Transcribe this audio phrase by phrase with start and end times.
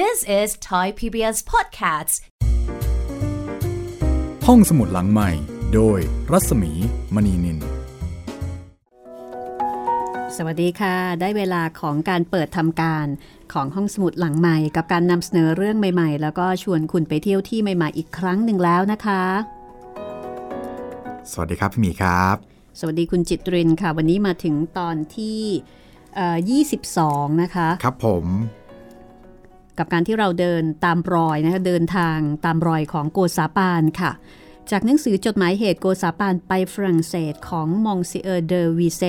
[0.00, 2.14] This is Thai PBS Podcasts
[4.46, 5.30] ห้องสมุดหลังใหม่
[5.74, 5.98] โดย
[6.32, 6.72] รัศมี
[7.14, 7.58] มณีนิน
[10.36, 13.06] สวัสดีค่ะ ได้เวลาของการเปิดทำการ
[13.52, 19.22] ของห้องสมุดหลังใหม่ กับการนำเสนอเรื่องใหม่ ๆ แล้วก็ชวนคุณไปเที่ยวที่ใหม่ ๆ อีกครั้งหนึ่งแล้วนะคะ
[21.32, 22.36] สวัสดีครับพี่หมีครับ
[22.78, 25.40] สวัสดีคุณจิตรินค่ะ วันนี้มาถึงตอนที่
[26.14, 26.36] เอ่อ
[26.88, 28.26] 22 นะคะ ครับผม
[29.78, 34.12] กับการที่เราเดินตามรอยนะคะเดินทางตามรอยของโกษาปานค่ะ
[34.70, 39.02] จากหนังสือจดหมายเหตุโกษาปานไปฝรั่งเศสของมองซิเออร์เดอวีเซ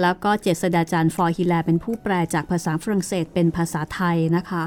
[0.00, 1.16] แล้วก็เจษฎาจารย์ ฟ.
[1.22, 4.64] ฮีแลร์เป็นผู้แปลจากภาษาฝรั่งเศสเป็นภาษาไทยนะคะ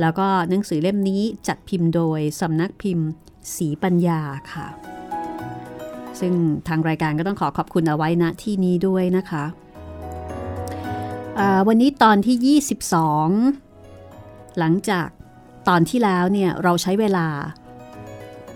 [0.00, 3.08] แล้วก็หนังสือเล่มนี้จัดพิมพ์โดยสำนักพิมพ์
[3.56, 4.20] ศรีปัญญา
[4.52, 4.66] ค่ะ
[6.20, 6.32] ซึ่ง
[6.68, 9.44] ทางรายการก็ต้องขอขอบคุณเอาไว้ณที่นี้ด้วยนะคะ
[11.68, 13.69] วันนี้ตอนที่ 22
[14.58, 15.08] หลังจาก
[15.68, 17.26] ตอนที่แล้วเนี่ยเราใช้เวลา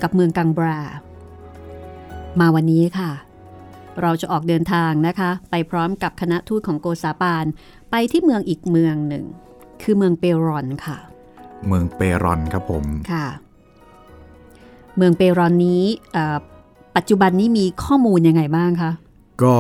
[0.02, 0.80] กับเมืองกังบรา
[2.40, 3.10] มาวันนี้ค่ะ
[4.02, 7.44] เราจะออกเดินทางนะคะ ไปพร้อมกับคณะทูตของโกซาปาน
[7.90, 9.24] ไปที่เมืองอีกเมืองหนึ่ง
[9.82, 10.96] คือเมืองเปรอนค่ะ
[11.68, 13.26] เมืองเปรอนครับผมค่ะ
[14.96, 16.36] เมืองเปรอนนี้เอ่อ
[16.96, 18.90] ปัจจุบันนี้มีข้อมูลยังไงบ้างคะ
[19.42, 19.56] ก็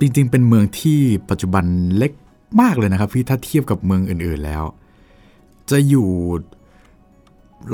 [0.00, 1.00] จริงๆ เป็นเมืองที่
[1.30, 1.64] ปัจจุบัน
[1.96, 2.12] เล็ก
[2.60, 4.64] มากเลยนะครับพี่ถ้าเทียบกับเมืองอื่นๆแล้ว
[5.70, 6.10] จะอยู่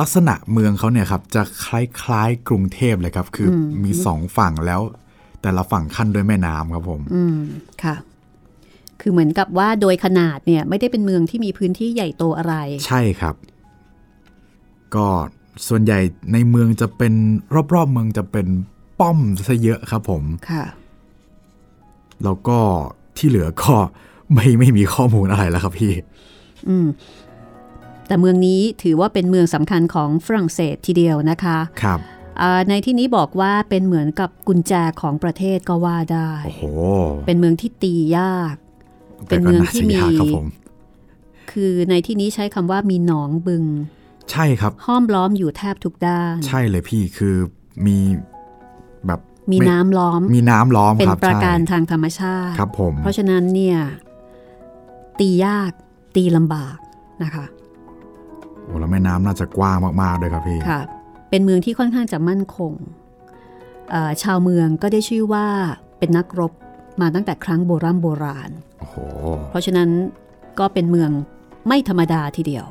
[0.00, 1.66] ลักษณะเมืองเขาเนี่ยครับ จะค
[2.08, 4.80] ล้ายๆ กรุงเทพเลยครับ คืออมีสองฝั่งแล้ว
[5.42, 7.38] แต่ละฝั่งขั้นด้วยแม่น้ำครับผม อืม
[7.82, 7.96] ค่ะ
[9.00, 12.54] คือเหมือนกับว่าโดยขนาดเนี่ยไม่ได้เป็นเมืองที่มีพื้นที่ใหญ่โตอะไร
[12.86, 13.34] ใช่ครับ
[14.94, 15.06] ก็
[15.68, 15.98] ส่วนใหญ่
[16.32, 17.14] ในเมืองจะเป็น
[17.74, 18.46] รอบๆเมืองจะเป็น
[19.00, 20.64] ป้อมซะเยอะครับผม ค่ะ
[22.24, 22.58] แล้วก็
[23.16, 23.74] ที่เหลือก็
[24.34, 25.92] ไม่ไม่มีข้อมูลอะไรแล้วครับพี่
[26.68, 26.88] อืม
[28.06, 31.98] แต่เมืองนี้ถือว่าเป็นเมืองสำคัญของฝรั่งเศสทีเดียวนะคะ ครับ
[32.40, 36.62] อ่าในที่นี้บอกว่าเป็นเหมือนกับกุญแจของประเทศก็ว่าได้โอ้โห
[37.26, 38.54] เป็นเมืองที่ตียาก
[39.28, 40.46] เป็แต่นก็เมืองน่าที่จะมียากครับผม
[41.52, 43.64] คือในที่นี้ใช้คำว่ามีหนองบึง
[44.30, 47.34] ใช่ครับ ห้อมล้อมอยู่แทบทุกด้าน ใช่เลยพี่คือ
[47.86, 47.98] มี
[49.06, 49.20] แบบ
[49.52, 53.78] มีไน้ำล้อม มีน้ำล้อมเป็นครับประการใช่ทางธรรมชาติ ครับผม เพราะฉะนั้นเนี่ย
[55.20, 55.72] ตียาก
[56.16, 56.76] ตีลำบาก
[57.22, 57.44] นะคะ
[58.62, 60.80] โอ้แล้วแม่น้ำน่าจะกว้างมากๆด้วยครับพี่ค่ะ
[61.30, 62.72] เป็นเมืองที่ค่อนข้างจะมั่นคง
[63.90, 65.46] เอ่อชาวเมืองก็ได้ชื่อว่า
[65.98, 66.52] เป็นนักรบ
[67.00, 68.96] มาตั้งแต่ครั้งโบราณโบราณโอ้โห
[69.50, 69.88] เพราะฉะนั้น
[70.58, 71.10] ก็เป็นเมือง
[71.68, 72.66] ไม่ธรรมดาทีเดียว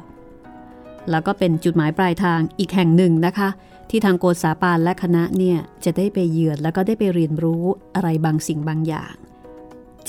[1.09, 3.49] แล้วก็เป็นจุดหมายปลายทางอีกแห่งหนึ่งนะคะ
[3.89, 7.63] ที่ทางโกษาปานและคณะเนี่ยจะได้ไปเยือนแล้วก็ได้ไปเรียนรู้
[7.95, 9.13] อะไรบางสิ่งบางอย่าง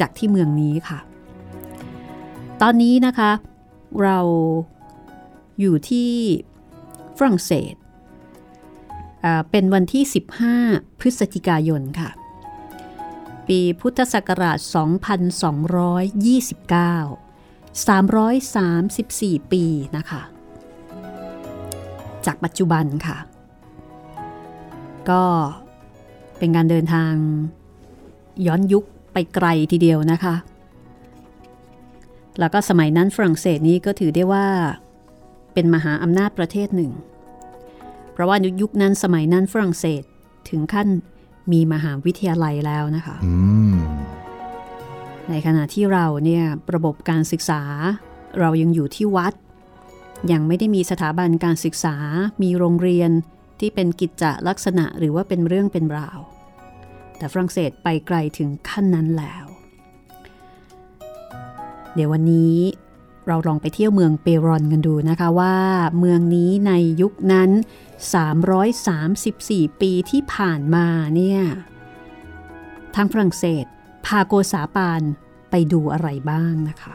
[0.00, 0.98] จากที่เมืองนี้ค่ะ
[2.62, 3.30] ตอนนี้นะคะ
[4.02, 4.18] เรา
[5.60, 6.10] อยู่ที่
[7.16, 7.74] ฝรั่งเศส
[9.24, 10.04] อ่าเป็นวันที่
[10.52, 12.10] 15 พฤศจิกายนค่ะ
[13.46, 14.68] ปีพุทธศักราช 2229
[17.88, 19.64] 334 ปี
[19.96, 20.22] นะคะ
[22.26, 23.18] จากปัจจุบันค่ะ
[25.10, 25.24] ก็
[26.38, 27.12] เป็นการเดินทาง
[28.46, 30.34] ย้อนยุคไปไกลทีเดียวนะคะ
[32.40, 34.46] แล้วก็สมัยนั้นฝรั่งเศสนี้ก็ถือได้ว่า
[35.54, 36.92] เป็นมหาอำนาจประเทศหนึ่ง
[38.12, 40.02] เพราะว่ายุคนั้นสมัยนั้นฝรั่งเศส
[40.50, 40.88] ถึงขั้น
[41.52, 43.34] มีมหาวิทยาลัยแล้วนะคะอื
[43.74, 43.76] ม
[45.30, 47.62] ในขณะที่เราเนี่ยระบบการศึกษา
[48.40, 49.34] เรายังอยู่ที่วัด
[50.32, 51.96] ยังไม่ได้มีสถาบันการศึกษา
[52.42, 53.10] มีโรงเรียน
[53.60, 56.18] ที่เป็นกิจจลักษณะหรือว่าเป็นเรื่องเป็นราว
[57.16, 59.44] แต่ฝรั่งเศสไปไกลถึงขั้นนั้นแล้ว
[61.94, 62.56] เดี๋ยววันนี้
[63.26, 65.56] เราลองไปเที่ยวเมืองเปรอนกันดูนะคะว่า
[65.98, 67.50] เมืองนี้ในยุคนั้น
[68.84, 71.40] 334 ปีที่ผ่านมาเนี่ย
[72.94, 73.64] ทางฝรั่งเศส
[74.06, 75.02] พาโกษาปาน
[75.50, 76.94] ไปดูอะไรบ้างนะคะ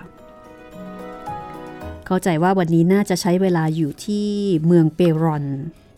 [2.05, 4.27] เข้าใจว่าวันนี้น่าจะใช้เวลาอยู่ที่
[4.65, 5.43] เมืองเปรอน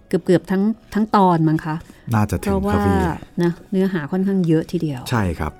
[0.07, 0.63] เกือบๆทั้ง
[0.93, 1.75] ทั้งตอนมั้งคะ
[2.15, 2.99] น่าจะเพถึงราะคว่ารับพี่
[3.43, 5.53] นะเนื้อหาค่อนข้างเยอะทีเดียว ใช่ครับ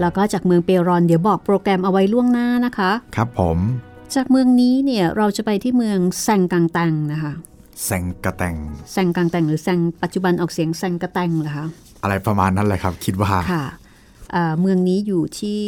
[0.00, 3.58] แล้วก็จากเมืองเปรอนเดี๋ยวบอกโปรแกรมเอาไว้ล่วงหน้านะคะ ครับผม
[4.14, 7.32] จากเมืองนี้เนี่ยเราจะไปที่เมืองแซงกังตังนะคะ
[7.84, 8.56] แซงกระแตง
[8.92, 11.66] แซงกังตังหรือแซงปัจจุบันออกเสียงแซงกระแตงเหรอคะ
[12.02, 13.64] อะไรประมาณนั้นเลยครับ คิดว่าค่ะ
[14.34, 15.64] อ่าเมืองนี้อยู่ที่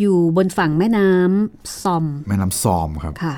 [0.00, 3.36] อยู่บนฝั่งแม่น้ำซอม แม่น้ำซอมครับค่ะ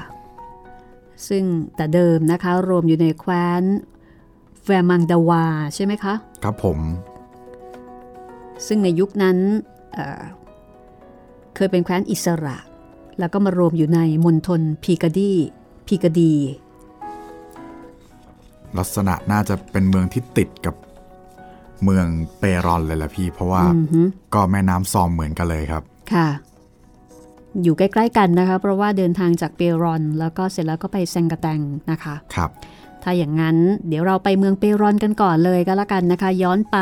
[1.29, 1.45] ซึ่ง
[1.77, 3.63] แต่เดิมนะคะ รวมอยู่ในแคว้น
[4.65, 5.45] แวร์มังดาวา
[5.75, 6.79] ใช่ไหมคะ ครับผม
[8.67, 9.37] ซึ่งในยุคนั้น
[9.93, 10.23] เอ่อ
[11.55, 12.57] เคยเป็นแคว้นอิสระ
[13.19, 15.33] แล้วก็มารวมอยู่ในมณฑลพีกาดี
[15.87, 16.35] พีกาดี
[18.79, 20.75] ลักษณะน่าจะเป็นเมืองที่ติดกับ
[21.85, 22.07] เมือง
[22.39, 23.63] เปรอนเลยล่ะพี่ เพราะว่า
[24.35, 25.83] ก็แม่น้ำซอมเหมือนกันเลยครับ
[26.15, 26.29] ค่ะ
[27.63, 31.61] อยู่ใกล้ ๆ กันนะคะ เพราะว่าเดินทางจากเปรอน แล้วก็เสร็จแล้วก็ไปเซงกะแตง
[31.91, 32.51] นะคะ ครับ
[33.11, 33.59] ถ้าอย่างนั้น
[33.89, 36.79] เดี๋ยวเราไปเมืองเปรอนกันก่อนเลยก็แล้วกันนะคะ ย้อนไป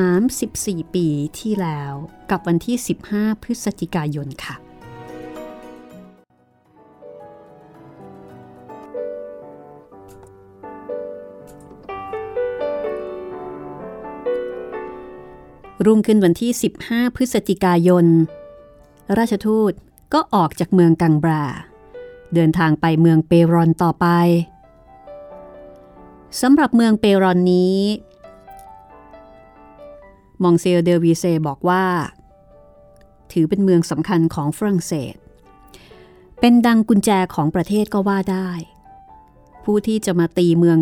[0.00, 1.06] 334 ปี
[1.38, 1.92] ที่แล้ว
[2.30, 2.76] กับวันที่
[3.10, 4.54] 15 พฤศจิกายนค่ะ
[15.84, 16.50] รุ่งขึ้นวันที่
[16.84, 18.06] 15 พฤศจิกายน
[19.18, 19.72] ราชทูต
[20.14, 21.44] ก็ออกจากเมืองกังบรา
[22.34, 24.06] เดินทางไปเมืองเปรอนต่อไป
[26.40, 27.78] สำหรับเมืองเปรอนนี้
[30.42, 31.84] มองซิเออร์เดอวีเซบอกว่า
[33.32, 35.14] ถือเป็นเมืองสำคัญของฝรั่งเศส
[36.40, 38.50] เป็นดังกุญแจของประเทศก็ว่าได้
[39.64, 40.78] ผู้ที่จะมาตีเมือง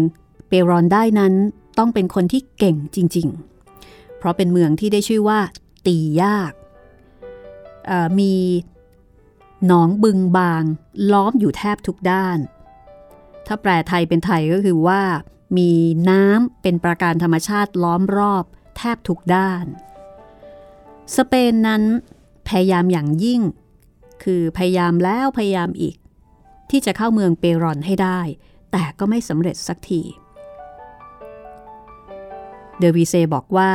[0.49, 1.33] เปรอนได้นั้น
[1.79, 3.29] ต้องเป็นคนที่เก่งจริง
[3.73, 5.41] ๆ เพราะเป็นเมืองที่ได้ชื่อว่า
[5.87, 6.53] ตียาก
[8.19, 8.35] มี
[9.67, 10.63] หนองบึงบาง
[11.13, 12.39] ล้อมอยู่แทบทุกด้าน
[13.47, 15.03] ถ้าแปลไทยเป็นไทยก็คือว่า
[15.57, 15.73] มี
[16.11, 18.45] น้ำเป็นประการธรรมชาติล้อมรอบ
[18.77, 19.67] แทบทุกด้าน
[21.17, 21.83] สเปนนั้น
[22.49, 23.41] พยายามอย่างยิ่ง
[24.23, 25.97] คือพยายามแล้วพยายามอีก
[26.71, 28.21] ที่จะเข้าเมืองเปรอนให้ได้
[28.73, 30.03] แต่ก็ไม่สำเร็จสักที
[32.79, 33.73] เดวีเซบอกว่า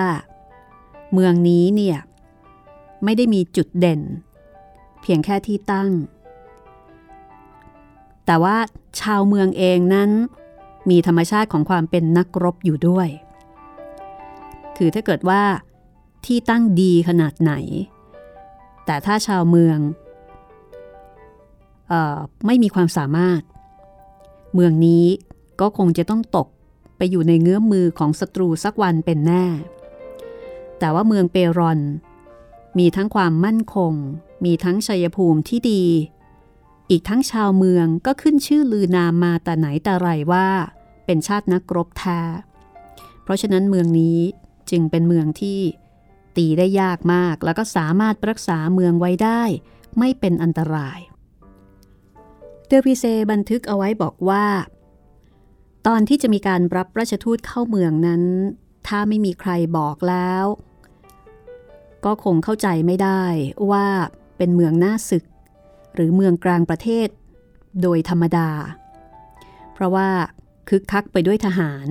[1.13, 1.97] เมืองนี้เนี่ย
[3.03, 4.01] ไม่ได้มีจุดเด่น
[5.01, 5.91] เพียงแค่ที่ตั้ง
[8.25, 8.57] แต่ว่า
[8.99, 10.11] ชาวเมืองเองนั้น
[10.89, 13.07] มีธรรมชาติของความเป็นนักรบอยู่ด้วย
[14.77, 15.41] คือถ้าเกิดว่า
[16.25, 17.53] ที่ตั้งดีขนาดไหน
[18.85, 19.77] แต่ถ้าชาวเมือง
[21.91, 23.41] ออไม่มีความสามารถ
[24.53, 25.05] เมืองนี้
[25.61, 26.47] ก็คงจะต้องตก
[26.97, 29.45] ไปอยู่ในเงื้อมมือของศัตรูสักวันเป็นแน่
[30.79, 31.79] แต่ว่าเมืองเปรอน
[32.79, 33.93] มีทั้งความมั่นคง
[34.45, 35.83] มีทั้งชัยภูมิที่ดี
[36.93, 40.47] อีกทั้งชาวเมืองก็ขึ้นชื่อลือนามมาแต่ไหนแต่ไรว่า
[41.05, 42.21] เป็นชาตินักรบแท้
[43.23, 44.19] เพราะฉะนั้นเมืองนี้
[44.69, 45.59] จึงเป็นเมืองที่
[46.37, 49.41] ตีได้ยากมากแล้วก็สามารถรักษาเมืองไว้ได้
[49.99, 50.99] ไม่เป็นอันตราย
[52.67, 54.45] เดวิเซบันทึกเอาไว้บอกว่า
[55.87, 58.23] ตอนที่จะมีการรับราชทูตเข้าเมืองนั้น
[58.87, 60.45] ถ้าไม่มีใครบอกแล้ว
[62.05, 63.23] ก็คงเข้าใจไม่ได้
[63.71, 63.87] ว่า
[64.37, 65.23] เป็นเมืองหน้าศึก
[65.95, 67.07] หรือเมืองกลางประเทศ
[67.81, 68.49] โดยธรรมดา
[69.73, 70.09] เพราะว่า
[70.69, 71.87] คึกคักไปด้วยทหาร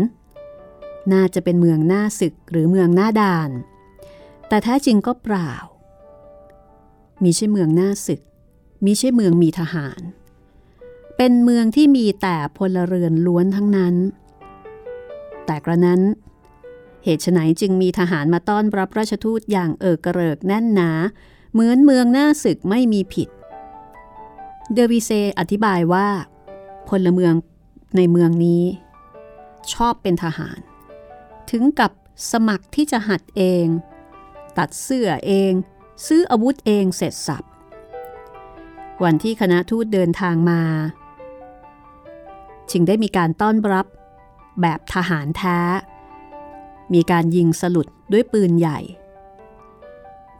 [1.13, 3.51] น่าจะเป็นเมืองหน้าศึกหรือเมืองหน้าด่าน
[4.49, 5.53] แต่แท้จริงก็เปล่า
[7.23, 8.21] มีใช่เมืองหน้าศึก
[8.85, 10.01] มีใช่เมืองมีทหาร
[11.17, 13.95] เป็นเมืองที่มีแต่พลเรือนล้วนทั้งนั้น
[15.47, 16.01] แต่กระนั้น
[17.05, 20.91] เหตุไฉนจึงมีทหารมาต้อนรับราชทูตอย่างเอิกกระเริกแน่นหนา
[21.53, 23.29] เหมือนเมืองหน้าศึกไม่มีผิด
[24.75, 26.09] เดวิเซอธิบายว่า
[26.89, 27.35] พลเมือง
[27.97, 28.65] ในเมืองนี้
[29.73, 30.59] ชอบเป็นทหาร
[31.51, 31.91] ถึงกับ
[32.33, 33.67] สมัครที่จะหัดเอง
[34.59, 35.53] ตัดเสื้อเอง
[36.07, 37.45] ซื้ออาวุธเองเสร็จสับ
[39.05, 40.63] วันที่คณะทูตเดินทางมา
[42.71, 43.87] จึงได้มีการต้อนรับ
[44.61, 45.59] แบบทหารแท้
[46.95, 48.79] มีการยิงสลุดด้วยปืนใหญ่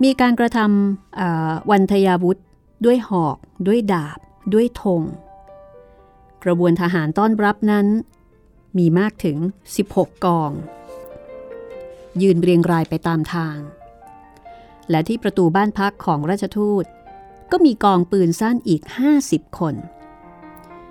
[0.03, 2.39] มีการกระทำวันทยาวุธ
[2.85, 3.37] ด้วยหอก
[3.67, 4.19] ด้วยดาบ
[4.53, 5.03] ด้วยธง
[6.45, 7.87] กระบวนทหารต้อนรับนั้น
[8.79, 9.39] มีมากถึง
[9.77, 10.51] 16 กอง
[12.23, 13.59] ยืนเรียงรายไปตามทาง
[14.91, 16.85] และที่ประตูบ้านพักของราชทูต
[17.51, 18.83] ก็มีกองปืนสั้นอีก
[19.21, 19.75] 50 คน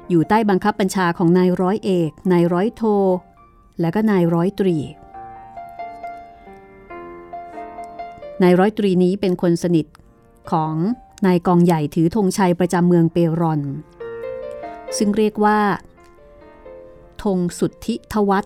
[0.09, 2.83] อยู่ใต้บังคับบัญชาของนายร้อยเอก นายร้อยโท
[3.79, 4.77] และก็นายร้อยตรี
[8.43, 9.85] นายร้อยตรีนี้เป็นคนสนิท
[10.51, 10.73] ของ
[11.25, 13.61] นายกองใหญ่ถือธงชัยประจำเมืองเปรอน
[14.97, 15.59] ซึ่งเรียกว่า
[17.23, 18.45] ธงสุทธิทวัต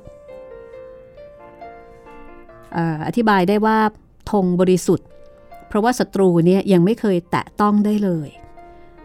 [3.08, 3.80] อธิบายได้ว่า
[4.32, 5.08] ธงบริสุทธิ์
[5.68, 8.30] เพราะว่าศัตรูเนี่ยยังไม่เคยแตะต้องได้เลย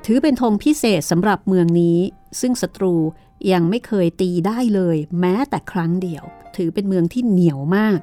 [0.07, 1.99] ถือเป็นธงพิเศษสำหรับเมืองนี้
[2.41, 2.95] ซึ่งศัตรู
[3.53, 6.25] ยังไม่เคยตีได้เลย แม้แต่ครั้งเดียว
[6.57, 7.99] ถือเป็นเมืองที่เหนียวมาก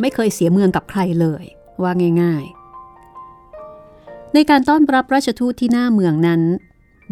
[0.00, 1.44] ไม่เคยเสียเมืองกับใครเลย
[1.82, 2.63] ว่าง่ายๆ
[4.34, 6.42] ในการต้อนรับราชทูตที่หน้าเมืองนั้น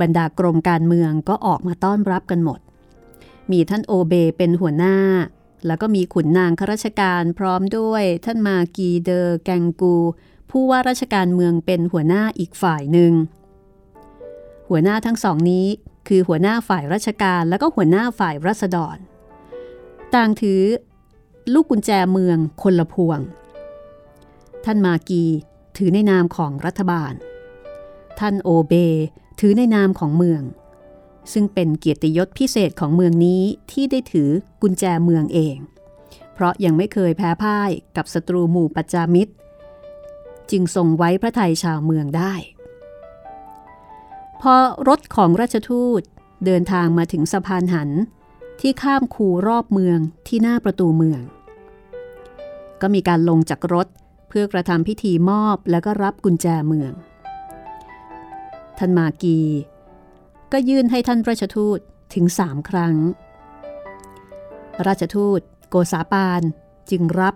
[0.00, 2.61] บรรดากรมการเมืองก็ออกมาต้อนรับกันหมด
[3.50, 4.97] มีท่านโอเบเป็นหัวหน้า
[5.67, 9.97] แล้วก็มีขุนนางข้าราชการพร้อมด้วยท่านมากีเดอแกงกู
[10.50, 13.12] ผู้ว่าราชการเมืองเป็นหัวหน้าอีกฝ่ายหนึ่ง
[14.69, 15.67] หัวหน้าทั้งสองนี้
[16.09, 18.97] คือหัวหน้าฝ่ายราชการแล้วก็หัวหน้าฝ่ายรัษฎร
[20.14, 20.62] ต่างถือ
[21.52, 23.19] ลูกกุญแจเมืองคนละพวง
[24.64, 25.25] ท่านมากี
[25.76, 27.12] ถือในนามของรัฐบาล
[28.19, 28.73] ท่านโอเบ
[29.41, 30.43] ถือในนามของเมือง
[31.33, 34.31] ซึ่งเป็นเกียรติยศพิเศษของเมืองนี้ที่ได้ถือ
[34.62, 35.57] กุญแจเมืองเอง
[36.35, 39.33] เพราะยังไม่เคยแพ้พ่ายกับศัตรูหมู่ปัจจามิตร
[40.50, 42.35] จึงทรงไว้พระไทยชาวเมืองได้
[44.41, 44.55] พอ
[44.88, 46.02] รถของราชทูต
[46.45, 47.91] เดินทางมาถึงสะพานหัน
[48.61, 51.21] ที่ข้ามคูรอบเมืองที่หน้าประตูเมือง
[52.81, 53.87] ก็มีการลงจากรถ
[54.32, 56.92] พื่อกระทำพิธีมอบแล้วก็รับกุญแจเมือง
[58.78, 59.40] ท่านมากี
[60.52, 61.78] ก็ยื่นให้ท่านราชทูต
[62.14, 62.96] ถึงสามครั้ง
[64.86, 66.42] ราชทูตโกษาปาน
[66.90, 67.34] จึงรับ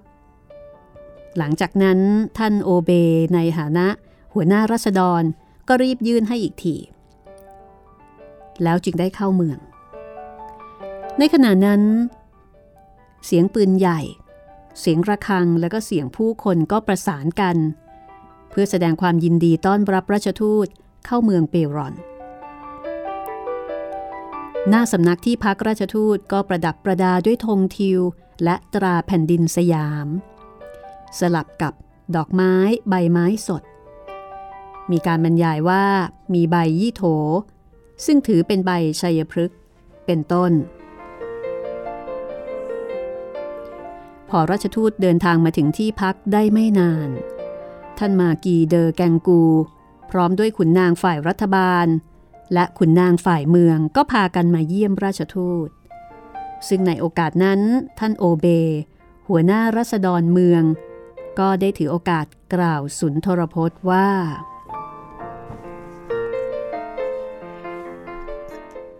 [1.38, 1.98] หลังจากนั้น
[2.38, 2.90] ท่านโอเบ
[3.34, 3.86] ในฐานะ
[4.34, 5.22] หัวหน้ารัษฎร
[5.68, 6.76] ก็รีบยื่นให้อีกที
[8.62, 9.58] แล้วจึงได้เข้าเมือง
[11.18, 11.82] ในขณะนั้น
[13.26, 14.00] เสียงปืนใหญ่
[14.78, 17.56] เสียงระฆังและก็เสียงผู้คนก็ประสานกัน
[18.50, 20.66] เพื่อแสดงความยินดีต้อนรับราชทูต
[21.06, 21.95] เข้าเมืองเปรอน
[24.68, 28.00] หน้าสำนักที่พักราชทูตก็ประดับประดาด้วยธงทิว
[28.45, 30.09] และตราแผ่นดินสยาม
[31.18, 31.75] สลับกับ
[32.16, 32.54] ดอกไม้
[32.88, 33.62] ใบไม้สด
[34.90, 35.85] มีการบรรยายว่า
[36.35, 37.02] มีใบยี่โถ
[38.04, 39.59] ซึ่งถือเป็นใบชัยพฤกษ์
[40.06, 40.52] เป็นต้น
[44.30, 47.09] พอราชทูตเดินทางมาถึงที่พักได้ไม่นาน
[47.99, 49.42] ท่านมากีเดอแกงกู
[50.11, 51.87] พร้อมด้วยขุนนางฝ่ายรัฐบาล
[52.52, 55.68] และขุนนางฝ่ายเมืองก็พากันมาเยี่ยมราชทูต
[56.68, 57.61] ซึ่งในโอกาสนั้น
[57.99, 58.47] ท่านโอเบ
[59.28, 60.62] หัวหน้ารัษฎรเมือง
[61.38, 64.09] ก็ได้ถือโอกาสกล่าวสุนทรพจน์ว่า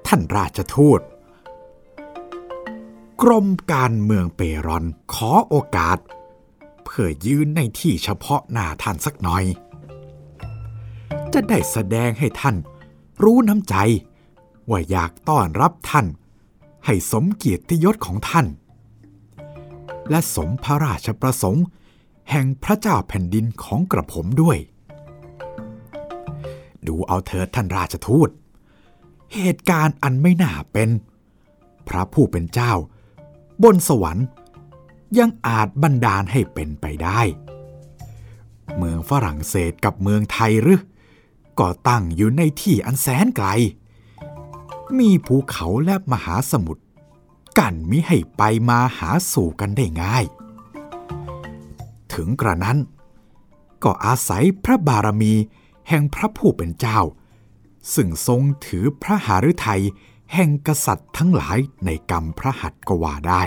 [0.07, 1.01] ท่านราชทูต
[3.23, 5.99] กรมการเมืองเปรอนขอโอกาส
[6.85, 9.45] เพื่อยืนในที่เฉพาะหน้าท่านสักหน่อย
[11.33, 12.57] จะได้แสดงให้ท่าน
[13.23, 13.75] รู้น้ำใจ
[14.71, 16.07] ว่าอยากต้อนรับท่าน
[16.87, 18.47] ให้สมเกียรติยศของท่าน
[20.11, 21.67] และสมพระราชประสงค์
[22.31, 24.59] แห่งพระเจ้าแผ่นดินของกระผมด้วย
[26.87, 28.31] ดูเอาเถิดท่านราชทูต
[29.35, 30.91] เหตุการณ์อันไม่น่าเป็น
[31.89, 32.73] พระผู้เป็นเจ้า
[33.63, 34.27] บนสวรรค์
[35.19, 37.21] ยังอาจบันดาลให้เป็นไปได้
[38.77, 40.83] เมืองฝรั่งเศสกับเมืองไทยหรือ
[41.59, 43.49] ก็ตั้งอยู่ในที่อันแสนไกล
[44.99, 46.83] มีภูเขาและมหาสมุทร
[47.59, 50.25] กันมิให้ไปมาหาสู่กันได้ง่าย
[52.13, 52.79] ถึงกระนั้น
[53.85, 55.35] ก็อาศัยพระบารมี
[55.89, 57.01] แห่งพระผู้เป็นเจ้า
[57.95, 59.83] ซึ่งทรงถือพระหฤทัย
[60.35, 63.43] แห่งกษัตริย์ทั้งหลายในกรรมพระหัตถ์ก็ว่าได้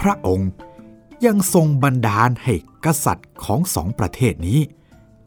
[0.00, 0.50] พระองค์
[1.26, 4.60] ยังทรงบันดาลให้กษัตริย์ของสองประเทศนี้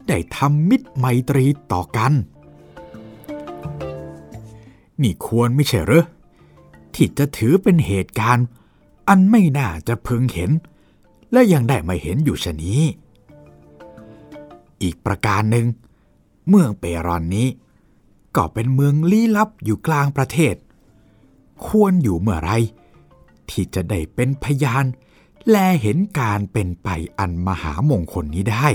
[0.07, 2.13] ได้ทำมิตรไมตรีต่อกัน
[5.01, 6.05] นี่ควรไม่ใช่หรอ
[6.93, 8.45] ที่จะถือเป็นเหตุการณ์
[9.07, 10.51] อันไม่น่าจะพึงเห็น
[11.31, 12.81] และยังได้มาเห็นอยู่ชนี้
[14.81, 15.65] อีกประการหนึ่ง
[16.47, 17.47] เมืองเปรอนนี้
[18.35, 20.55] ก็เป็นเมืองลี้ลับอยู่กลางประเทศ
[21.65, 22.51] ควรอยู่เมื่อไร
[23.49, 24.85] ที่จะได้เป็นพยาน
[25.49, 26.87] แลเห็นการเป็นไป
[27.19, 28.67] อันมหามงคลนี้ได้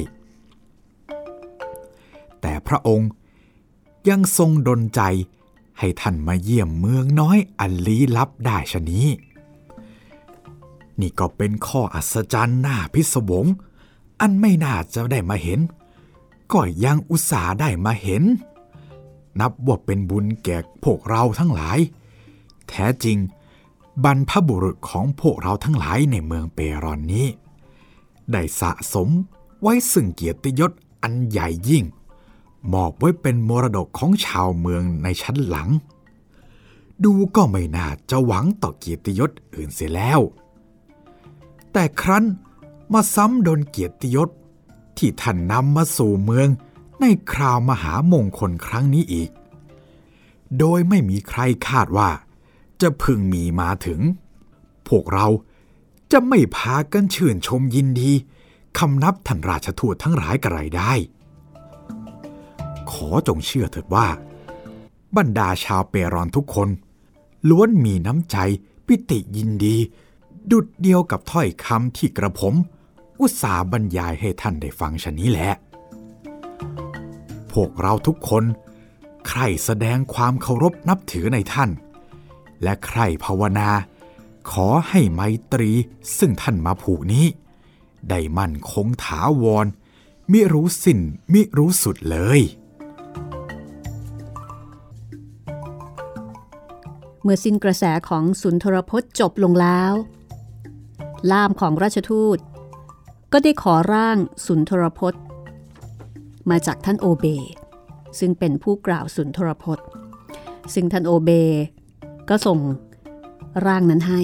[2.41, 3.11] แต่พระองค์
[4.09, 5.03] ยังทรงดลใจ
[5.79, 9.07] ให้ท่านมาเยี่ยมเมืองน้อยอันลี้ลับได้ชะนี้
[11.01, 13.47] นี่ก็เป็นข้ออัศจรรย์หน่าพิศวง
[14.21, 15.61] อันไม่น่าจะได้มาเห็น
[16.53, 18.23] ก็ยังอุตส่าห์ได้มาเห็น
[19.41, 21.79] นับว่าเป็นบุญแก่พวกเราทั้งหลาย
[22.69, 23.19] แท้จริง
[24.05, 27.27] บรรพบุรุษของพวกเราทั้งหลายในเมืองเปรอนนี้
[28.33, 29.09] ได้สะสม
[29.61, 31.85] ไว้ซึ่งเกียรติยศอันใหญ่ยิ่ง
[32.73, 35.69] มอบไว้เป็นมรดกของชาวเมืองในชั้นหลัง
[37.05, 40.21] ดูก็ไม่น่าจะหวังต่อเกียรติยศอื่นเสียแล้ว
[41.73, 42.25] แต่ครั้น
[42.93, 44.29] มาซ้ำโดนเกียรติยศ
[44.99, 46.49] ที่ท่านนำมาสู่เมือง
[47.01, 49.31] ในคราวมหามงคลครั้งนี้อีก
[50.59, 52.11] โดยไม่มีใครคาดว่า
[52.81, 54.01] จะพึงมีมาถึง
[54.89, 55.27] พวกเรา
[56.13, 58.11] จะไม่พากันชื่นชมยินดี
[58.79, 60.93] คำนับท่านราชทูตทั้งหลายกระไรได้
[62.91, 64.07] ขอจงเชื่อเถิดว่า
[65.17, 66.69] บรรดาชาวเปรอนทุกคน
[67.49, 68.37] ล้วนมีน้ำใจ
[68.87, 69.77] ปิติยินดี
[70.51, 72.55] ดุดเดียวกับถ้อยคำที่กระผม
[73.21, 75.53] อุตสาห์บรรยายให้ท่านได้ฟังชนี้แหละ
[77.63, 78.45] วกเราทุกคน
[79.29, 81.71] ใครแสดงความเคารพนับถือในท่าน
[82.63, 83.71] และใครภาวนา
[84.51, 85.21] ขอให้ไม
[85.53, 85.71] ตรี
[86.19, 87.27] ซึ่งท่านมาผูกนี้
[88.09, 89.67] ได้มั่นคงถาวร
[90.33, 90.99] มิรู้สิ้น
[91.33, 92.41] มิรู้สุดเลย
[97.23, 99.93] เมื่อสิ้นกระแสของสุนทรพจน์จบลงแล้ว
[101.31, 102.39] ล่ามของราชทูต
[103.33, 105.23] ก็ได้ขอร่างสุนทรพจน์
[106.51, 107.27] มาจากท่านโอเบ
[108.19, 109.87] ซึ่งเป็นผู้กล่าวสุนทรพจน์
[110.75, 111.31] ซึ่งท่านโอเบ
[112.29, 112.59] ก็ส่ง
[113.67, 114.23] ร่างนั้นให้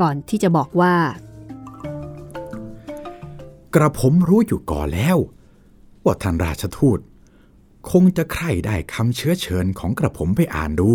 [0.00, 0.96] ก่อนที่จะบอกว่า
[3.74, 5.18] กระผมรู้อยู่ก่อนแล้ว
[6.04, 6.98] ว่าท่านราชทูต
[7.90, 10.90] คงจะใคร่ได้คำเชื้อเชิญของกระผมไปอ่านดู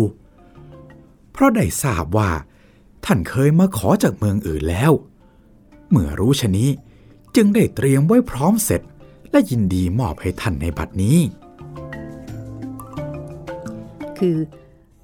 [1.32, 2.30] เพราะได้ทราบว่า
[3.04, 4.92] ท่านเคยมาขอจากเมืองอื่นแล้ว
[5.90, 6.68] เมื่อรู้ชนี้
[7.36, 8.82] จึงได้เตรียมไว้พร้อมเสร็จ
[9.32, 11.18] และยินดีมอบให้ท่านในบัดนี้
[14.18, 14.36] คือ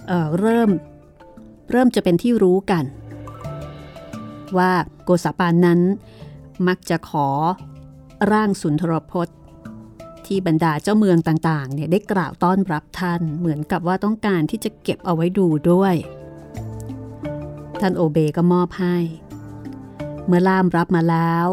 [0.06, 0.70] เออเริ่ม
[1.70, 2.85] เริ่มจะเป็นที่รู้กัน
[4.58, 4.73] ว่า
[5.04, 5.80] โกษาปานนั้น
[6.68, 7.28] มักจะขอ
[8.32, 9.37] ร่างสุนทรพจน์
[10.26, 15.94] ที่บรรดาเจ้าเมืองต่างๆเนี่ยได้กล่าวต้อนรับท่านเหมือนกับว่าต้องการที่จะเก็บเอาไว้ดูด้วย
[17.80, 18.97] ท่านโอเบก็มอบให้
[20.26, 21.47] เมื่อล่ามรับมาแล้ว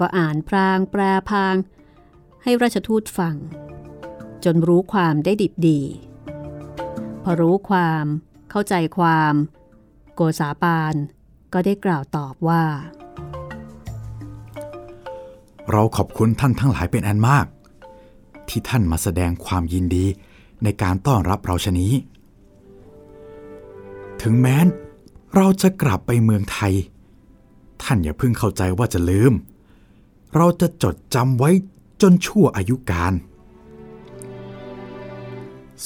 [0.00, 1.54] ก็อ่านพรางแปรพาง
[2.42, 3.36] ให้ราชทูตฟัง
[4.44, 5.80] จนรู้ความได้ดิบดี
[7.22, 8.04] พอรู้ความ
[8.50, 9.34] เข้าใจความ
[10.14, 10.94] โกษาปาน
[11.52, 12.64] ก็ได้กล่าวตอบว่า
[15.70, 17.46] เราขอบคุณท่านทั้งหลายเป็นอันมาก
[18.48, 20.06] ที่ท่านมาแสดงความยินดี
[20.62, 21.92] ในการต้อนรับเราชนี้
[24.22, 24.66] ถึงแม้น
[25.36, 26.74] เราจะกลับไปเมืองไทย
[27.82, 29.32] ท่านอย่าเพิ่งเข้าใจว่าจะลืม
[30.36, 31.50] เราจะจดจำไว้
[32.02, 33.12] จนชั่วอายุการ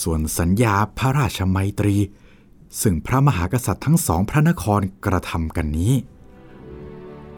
[0.00, 1.96] ส่วนสัญญาพระราชมัยตรี
[2.82, 5.94] ซึ่งพระมหากษัตริย์ทั้งสองพระนครกระทำกันนี้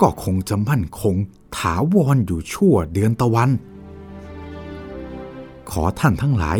[0.00, 1.14] ก็คงจะมั่นคง
[1.58, 3.50] ถาวรอยู่ชั่วเดือนตะวัน
[5.70, 6.58] ขอท่านทั้งหลาย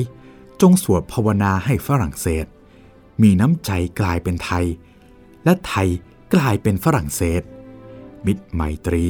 [0.61, 2.46] จงสวดภาวนาให้ฝรั่งเศส
[3.22, 4.66] มีน้ำใจกลายเป็นไทย
[5.44, 5.88] และไทย
[6.35, 7.42] กลายเป็นฝรั่งเศส
[8.27, 9.05] มิตรไมตรี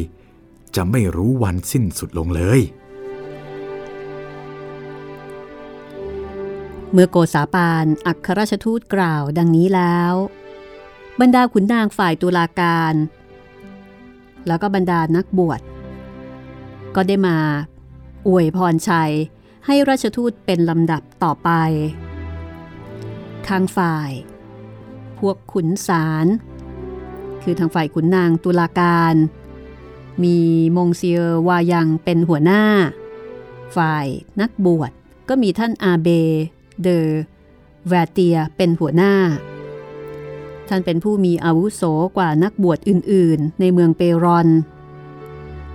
[0.76, 2.60] จะไม่รู้วันสิ้นสุดลงเลย
[6.96, 10.12] เมื่อโกษาปานอัครราชทูตกล่าวดังนี้แล้ว
[11.20, 12.94] บรรดาขุนนางฝ่ายตุลาการ
[14.46, 15.60] แล้วก็บรรดานักบวช
[16.94, 17.38] ก็ได้มา
[18.28, 19.12] อวยพรชัย
[19.66, 21.50] ให้ราชทูตเป็นลำดับต่อไป
[23.46, 24.10] ข้างฝ่าย
[25.18, 26.26] พวกขุนสาร
[27.42, 29.14] คือทางฝ่ายขุนนางตุลาการ
[30.24, 30.38] มี
[30.76, 32.64] มงเซียวายังเป็นหัวหน้า
[33.76, 34.06] ฝ่าย
[34.40, 34.90] นักบวช
[35.28, 36.08] ก็มีท่านอาเบ
[36.82, 37.08] เดอ
[37.88, 39.14] แวเตียเป็นหัวหน้า
[40.68, 41.82] ท่านเป็นผู้มีอาวุโส
[42.16, 44.48] กว่านักบวชอื่นๆ ในเมืองเปรอน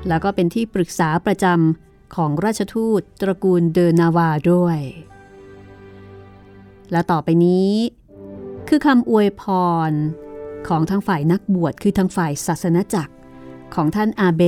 [0.08, 4.80] แล้วก็เป็นที่ปรึกษาประจำของราชทูตตระกูลเดอนาวาด้วย
[6.92, 7.72] และต่อไปนี้
[8.68, 9.44] คือคำอวยพ
[9.90, 9.92] ร
[10.68, 13.14] ของทางฝ่ายนักบวชคือทางฝ่ายศาสนจักร
[13.76, 14.44] ของท่านอาเบ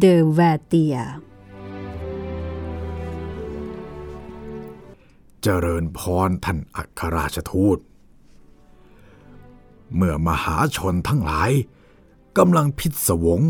[0.00, 0.96] เดอแวเตีย
[5.42, 7.78] เจริญพรท่านอัครราชทูต
[9.96, 11.50] เมื่อมหาชนทั้งหลาย
[12.38, 13.40] กำลังพิศวง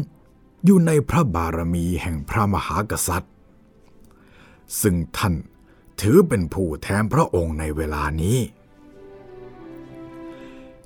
[0.65, 3.35] อยู่ในพระบารมีแห่งพระมหากษัตริย์
[4.81, 5.35] ซึ่งท่าน
[6.01, 8.39] ถือเป็นผู้แทนพระองค์ในเวลานี้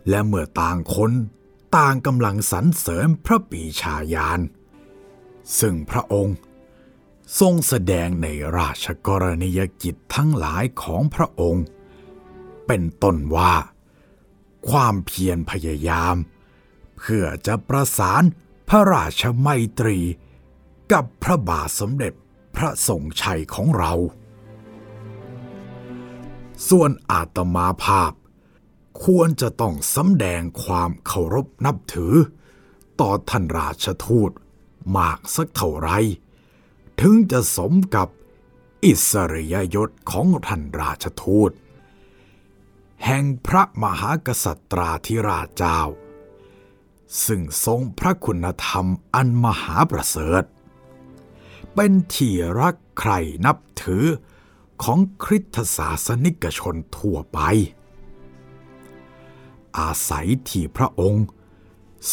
[0.09, 1.13] และเมื่อต่างคน
[1.77, 4.41] ต่างกำลังสรรเสริญพระปีชายาน
[5.61, 6.37] ซึ่งพระองค์
[7.41, 8.27] ทรงแสดงใน
[8.59, 11.67] ราชกรณียกิจทั้งหลายของพระองค์
[12.67, 13.55] เป็นต้นว่า
[14.69, 16.17] ความเพียรพยายาม
[16.99, 18.23] เพื่อจะประสาน
[18.69, 19.99] พระราชไมตรี
[20.93, 22.13] กับพระบาทสมเด็จ
[22.57, 23.93] พระทรงชัยของเรา
[26.69, 28.13] ส่วนอาตมาภาพ
[29.05, 32.15] ควรจะต้องสำแดงความเคารพนับถือ
[33.01, 34.31] ต่อท่านราชทูต
[34.97, 35.91] มากสักเท่าไร
[37.01, 38.09] ถึงจะสมกับ
[38.85, 41.51] อิสริยยศของท่านราชทูต
[43.05, 45.81] แห่งพระมหากษัตราธิราชเจ้า
[47.25, 50.45] ซึ่งทรงพระคุณธรรมอันมหาประเสริฐ
[51.75, 53.13] เป็นที่รักใคร
[53.47, 54.05] นับถือ
[54.83, 57.39] ของคริสตศาสนิกชนทั่วไป
[59.79, 61.27] อาศัยที่พระองค์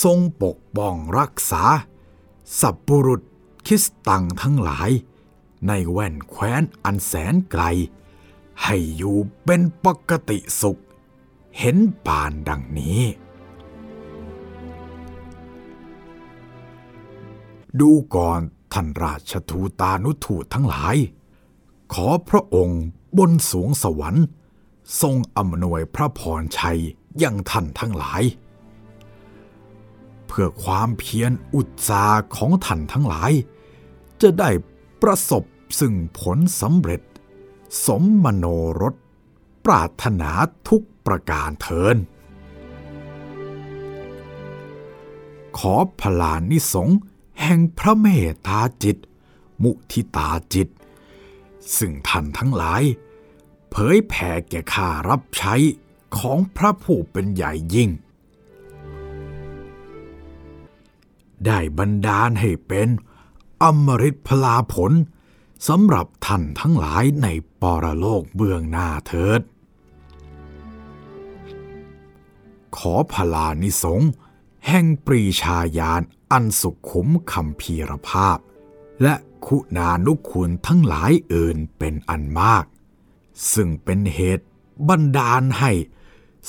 [0.04, 1.64] ทรงปกป้องรักษา
[2.60, 3.22] สับบุรุษ
[3.66, 4.90] คิสตังทั้งหลาย
[5.68, 7.64] ในแว่นแคว้นอันแสนไกล
[8.64, 10.82] ให้อยู่เป็นปกติสุข
[11.58, 13.02] เห็นปานดังนี้
[17.80, 18.40] ดูก่อน
[18.74, 20.96] ท่านราชทูตานุทูตทั้งหลาย
[21.94, 22.82] ขอพระองค์
[23.18, 24.26] บนสูงสวรรค์
[25.02, 26.80] ทรงอำนวยพระพรชัย
[27.24, 28.24] ยังท่านทั้งหลาย
[30.30, 33.32] เพื่อความเพียรอุตสาห์ของท่านทั้งหลาย
[34.22, 34.50] จะได้
[35.02, 35.44] ประสบ
[35.80, 37.02] ซึ่งผลสำเร็จ
[37.86, 38.46] สมมโน
[38.82, 38.96] รส
[39.66, 40.32] ปรารถนา
[40.70, 41.98] ทุกประการเทิน
[45.58, 46.90] ขอพลานิสง
[47.42, 48.98] แห่งพระเมตตาจิต
[49.64, 50.70] มุทิตาจิต
[51.78, 52.84] ซึ่งท่านทั้งหลาย
[53.72, 55.56] เผยแผ่แก่ข้ารับใช้
[56.18, 57.90] ของพระผู้เป็นใหญ่ยิ่ง
[61.46, 62.88] ได้บันดาลให้เป็น
[63.64, 64.92] อมฤตพลาผล
[65.68, 67.28] สำหรับท่านทั้งหลายใน
[67.62, 69.42] ปรโลกเบื้องหน้าเถิด
[72.78, 74.10] ขอพลานิสง์
[74.68, 78.38] แห่งปรีชาญาณอันสุขุมคำพีรภาพ
[79.04, 79.14] และ
[79.46, 82.66] คุณานุคุณทั้งหลายอื่นเป็นอันมาก
[83.54, 84.46] ซึ่งเป็นเหตุ
[84.90, 85.72] บันดาลให้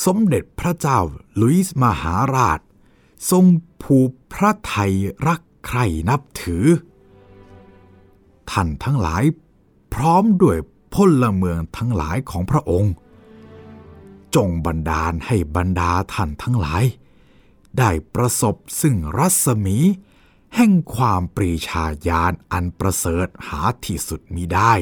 [0.05, 0.98] สมเด็จพระเจ้า
[1.40, 2.61] ลุยส์มหาราช
[3.31, 3.44] ทรง
[3.83, 4.93] ผูกพระไทย
[5.27, 6.64] รักใคร่นับถือ
[8.51, 9.25] ท่านทั้งหลาย
[9.95, 10.59] พร้อมด้วย
[10.95, 12.95] พลเมืองทั้งหลายของพระองค์
[14.35, 16.85] จงบันดาลให้บรรดาท่านทั้งหลาย
[17.79, 19.77] ได้ประสบซึ่งรัศมี
[20.55, 24.73] แห่งความปรีชาญาณอันประเสริฐหาที่สุดมิได้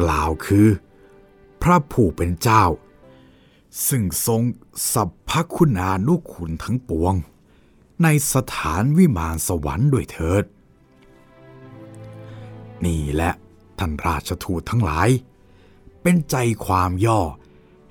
[0.00, 0.68] กล่าวคือ
[1.62, 2.64] พระผู้เป็นเจ้า
[3.88, 4.42] ซึ่งทรง
[4.92, 7.14] สัพพคุณานุคุณทั้งปวง
[8.02, 10.44] ในสถานวิมานสวรรค์ด้วยเถิด
[12.84, 13.32] นี่แหละ
[13.78, 15.08] ท่านราชทูตทั้งหลาย
[16.02, 17.20] เป็นใจความย่อ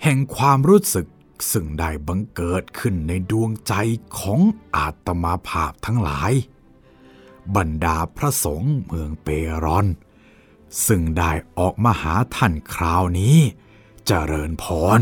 [0.03, 1.07] แห่งความรู้สึก
[1.51, 3.73] ซึ่งได้บังเกิดขึ้นในดวงใจ
[4.19, 4.39] ของ
[4.75, 6.31] อาตมาภาพทั้งหลาย
[7.55, 9.27] บรรดาพระสงฆ์เมืองเป
[9.65, 9.85] รอน
[10.87, 13.37] ซึ่งได้ออกมาหาท่านคราวนี้
[14.07, 14.65] เจริญพ
[14.97, 14.99] ร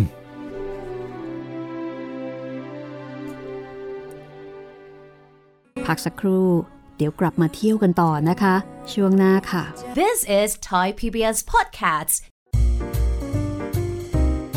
[5.88, 6.48] พักสักครู่
[6.98, 8.56] เดี๋ยวกลับมาเที่ยวกันต่อนะคะ
[8.94, 9.64] ช่วงหน้าค่ะ
[10.02, 12.16] This is Thai PBS Podcasts.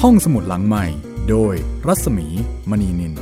[0.02, 0.84] ห้องสมุดหลังใหม่
[1.30, 1.54] โดย
[1.86, 2.26] รัศมี
[2.70, 3.14] มณีนิน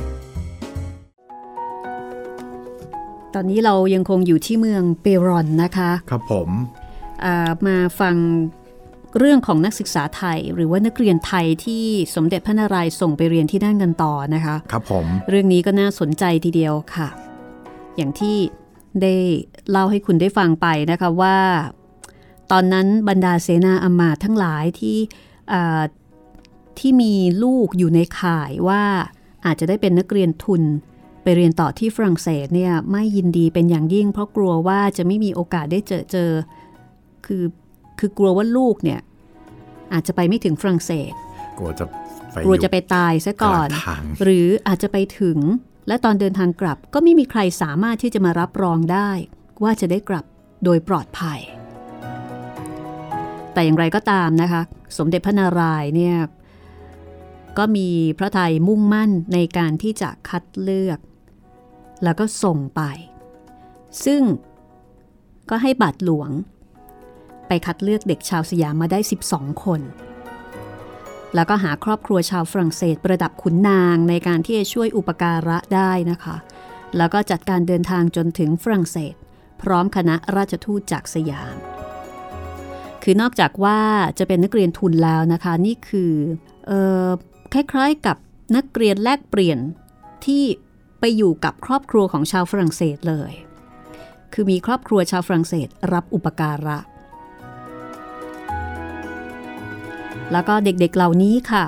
[3.33, 6.49] ตอนนี้เรายังคงอยู่ที่เมืองเปรอนนะคะ ครับผม
[7.23, 8.15] อ่ามาฟัง
[9.17, 17.09] เรื่องของนักศึกษาไทย หรือว่านักเรียนไทยที่สมเด็จพระนารายณ์ส่งไปเรียนที่นั่นกันต่อนะคะ ครับผม เรื่องนี้ก็น่าสนใจทีเดียวค่ะ
[17.99, 18.37] อย่างที่
[19.01, 19.13] ได้
[19.69, 21.37] เล่าให้คุณได้ฟังไปนะคะว่า
[22.51, 24.97] ตอนนั้นบรรดาเสนาอำมาตย์ทั้งหลายที่
[25.53, 25.81] อ่า
[26.79, 28.83] ที่มีลูกอยู่ในข่ายว่า
[29.45, 30.61] อาจจะได้เป็นนักเรียนทุน
[31.23, 36.31] ไปเรียนต่อที่ฝรั่งเศสเนี่ยไม่ยินดีเป็นอย่างยิ่ง เพราะกลัวว่าจะไม่มีโอกาสได้เจอเจอ
[37.25, 37.43] คือ
[37.99, 38.99] คือกลัวว่าลูกเนี่ย
[39.93, 41.11] อาจจะไปไม่ถึงฝรั่งเศส
[41.57, 41.85] กลัวจะ
[42.31, 45.37] ไปกลัวจะไปตายซะก่อนกลางทางหรืออาจจะไปถึง
[45.89, 49.09] และตอนเดินทางกลับก็ไม่มีใครสามารถที่จะมารับรองได้
[49.63, 50.25] ว่าจะได้กลับ
[50.63, 51.39] โดยปลอดภัย
[53.53, 54.61] แต่อย่างไรก็ตามนะคะ
[54.97, 56.17] สมเด็จพระนารายณ์เนี่ย
[57.57, 57.87] ก็มี
[58.19, 60.99] พระไทยมุ่งมั่นในการที่จะคัดเลือก
[62.03, 62.81] แล้วก็ส่งไป
[64.05, 64.21] ซึ่ง
[65.49, 66.29] ก็ให้บาทหลวง
[67.47, 68.99] ไปคัดเลือกเด็กชาวสยามมาได้
[69.31, 69.81] 12 คน
[71.35, 76.35] แล้วก็หาครอบครัวชาวฝรั่งเศสประดับขุนนางในการที่จะช่วยอุปการะได้นะคะ
[76.97, 79.13] แล้วก็จัดการเดินทางจนถึงฝรั่งเศส
[79.61, 81.55] พร้อมคณะราชทูตจากสยาม
[83.03, 83.79] คือนอกจากว่า
[84.19, 86.13] จะเป็นนักเรียนทุนแล้วนะคะ นี่คือ
[86.69, 86.71] อ
[87.05, 87.09] อ
[87.53, 88.17] คล้ายๆกับ
[88.55, 89.59] นักเรียนแลกเปลี่ยน
[90.25, 90.43] ที่
[90.99, 93.31] ไปอยู่กับครอบครัวของชาวฝรั่งเศสเลย
[94.33, 96.79] คือมีครอบครัวชาวฝรั่งเศสรับอุปการะ
[100.31, 101.65] แล้วก็เด็กๆเหล่านี้ค่ะ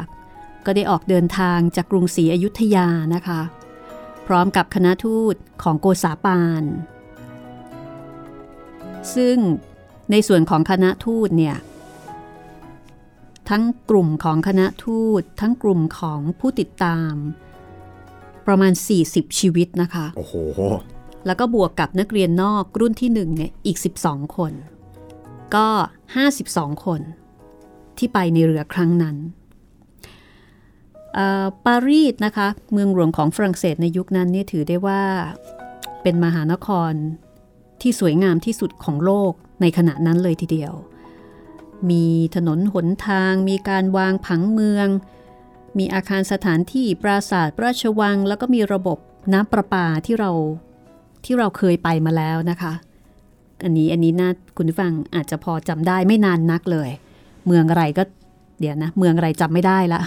[0.66, 3.42] ก็ได้ออกเดินทางจากกรุงศรีอยุธยานะคะ
[4.28, 6.64] พร้อมกับคณะทูตของโกษาปาน
[9.16, 9.38] ซึ่ง
[10.12, 11.58] ในส่วนของคณะทูตเนี่ย
[13.50, 17.14] ทั้งกลุ่มของคณะทูต ทั้งกลุ่มของผู้ติดตาม
[18.48, 18.74] ประมาณ
[19.06, 20.34] 40 ชีวิตนะคะ โอ้โห
[21.26, 24.54] แล้วก็บวกกับนักเรียนนอกรุ่นที่1เนี่ยอีก 12 คน
[25.56, 25.68] ก็
[26.26, 27.02] 52 คน
[27.98, 29.18] ที่ไปในเรือครั้งนั้น
[31.66, 35.02] ปารีสนะคะ เมืองหลวงของฝรั่งเศสในยุคนั้นนี่ถือได้ว่า
[36.02, 36.94] เป็นมหานคร
[37.82, 40.74] ที่สวยงามที่สุดของโลกในขณะนั้นเลยทีเดียว
[41.90, 44.88] มีถนนหนทาง มีการวางผังเมือง
[45.78, 48.98] มีอาคารสถานที่ปราสาทราชวัง แล้วก็มีระบบ
[49.34, 50.32] น้ำประปาที่เรา
[51.26, 52.74] ที่เราเคยไปมาแล้วนะคะ
[53.64, 56.90] อันนี้อันนี้น่าคุณผู้ฟังอาจจะพอจำได้ไม่นานนักเลย
[57.48, 58.04] เมืองอะไรก็
[58.60, 60.02] เดี๋ยวนะ เมืองอะไรจำไม่ได้ละ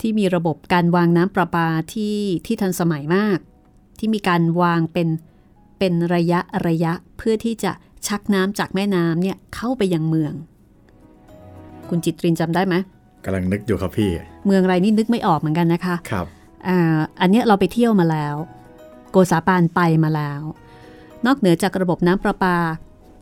[0.00, 2.16] ที่มีระบบการวางน้ำประปาที่
[2.46, 3.38] ที่ทันสมัยมาก
[3.98, 5.08] ที่มีการวางเป็น
[5.78, 7.72] เป็นระยะระยะเพื่อที่จะ
[8.06, 10.32] ชักน้ำจากแม่น้ำเนี่ยเข้าไปยังเมือง
[11.88, 12.74] คุณจิตรินจำได้ไหม
[13.24, 14.10] กำลังนึกอยู่ครับพี่
[14.46, 16.26] เมืองอะไรนี่นึกไม่ออกเหมือนกันนะคะครับ
[16.68, 18.34] อ่าอันเนี้ยเราไปเที่ยวมาแล้ว
[19.10, 20.40] โกซาปานไปมาแล้ว
[21.26, 22.56] นอกเหนือจากระบบน้ำประปา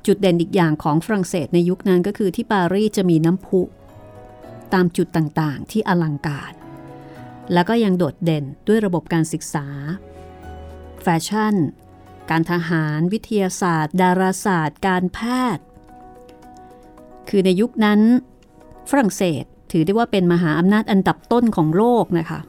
[0.06, 3.60] จุดเด่นอีกอย่างของฝรั่งเศสในยุคนั้นก็คือที่ปารีสจะมีน้ำพุ
[4.74, 6.52] ตามจุดต่างๆ ที่อลังการ
[7.52, 9.66] แล้วก็ยังโดดเด่นด้วยระบบการศึกษา
[11.02, 11.54] แฟชั่น
[12.30, 15.18] การทหาร วิทยาศาสตร์ ดาราศาสตร์ การแพ
[15.56, 15.64] ทย์
[17.28, 18.00] คือในยุคนั้น
[18.90, 22.40] ฝรั่งเศสถือได้ว่าเป็นมหาอำนาจอันดับต้นของโลกนะคะ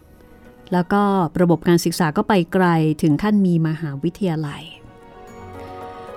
[0.73, 1.03] แล้วก็
[1.41, 2.65] ระบบการศึกษาก็ไปไกล
[3.01, 4.63] ถึงขั้นมีมหาวิทยาลัย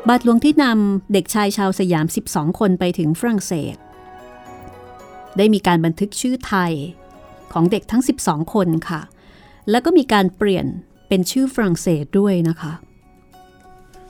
[0.07, 3.77] บาทหลวงที่นำเด็กชายชาวสยาม 12 คนไปถึงฝรั่งเศส
[5.37, 6.73] ได้มีการบันทึกชื่อไทย
[7.53, 9.01] ของเด็กทั้ง 12 คนค่ะ
[9.71, 10.67] แล้วก็มีการเปลี่ยน
[11.09, 12.73] เป็นชื่อฝรั่งเศสด้วยนะคะ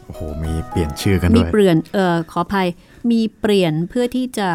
[0.05, 2.69] โอ้โห มีเปลี่ยนชื่อกันมีด้วยเปลี่ยน เอ่อ ขออภัย
[3.11, 4.51] มีเปลี่ยนเพื่อที่จะ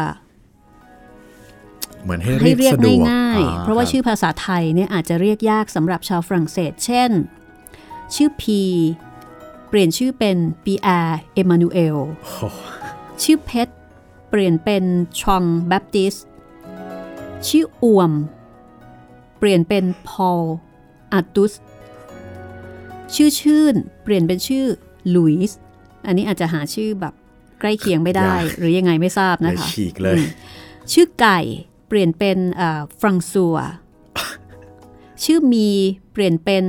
[2.04, 7.10] เหมือนให้ให้เรียกเรียกสะดวกง่ายๆ เพราะว่าชื่อภาษาไทยเนี่ยอาจจะเรียกยากสำหรับชาวฝรั่งเศส เช่น
[8.14, 8.44] ชื่อ P
[9.13, 12.60] เปลี่ยนชื่อเป็นปีแอร์เอมานูเอลโอ้โห
[13.22, 13.72] ชื่อเพชร
[14.30, 14.84] เปลี่ยนเป็น
[15.20, 16.14] ชองแบปติส
[17.46, 18.12] ชื่ออวม
[19.38, 20.42] เปลี่ยนเป็นพอล
[21.12, 21.52] อาตุส
[23.14, 24.64] ชื่อชื่น เปลี่ยนเป็นชื่อ
[25.14, 25.58] ลุยส์
[26.06, 27.14] อันนี้อาจจะหาชื่อแบบ
[27.60, 30.26] ใกล้เคียงไม่ได้ หรือยังไงไม่ทราบเลนะยคะฉีกเลยอืม
[30.92, 31.38] ชื่อไก่
[31.88, 32.38] เปลี่ยนเป็น
[33.00, 33.56] ฟรังซัว
[35.24, 35.68] ชื่อมี
[36.12, 36.64] เปลี่ยนเป็น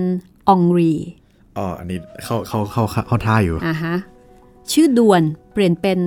[0.49, 0.93] องรี
[1.57, 3.95] อ๋ออันนี้เข้าเข้าเข้าเข้าเข้าท่าอยู่อ่าฮะ
[4.71, 5.21] ชื่อด่วน
[5.53, 5.99] เปลี่ยนเป็น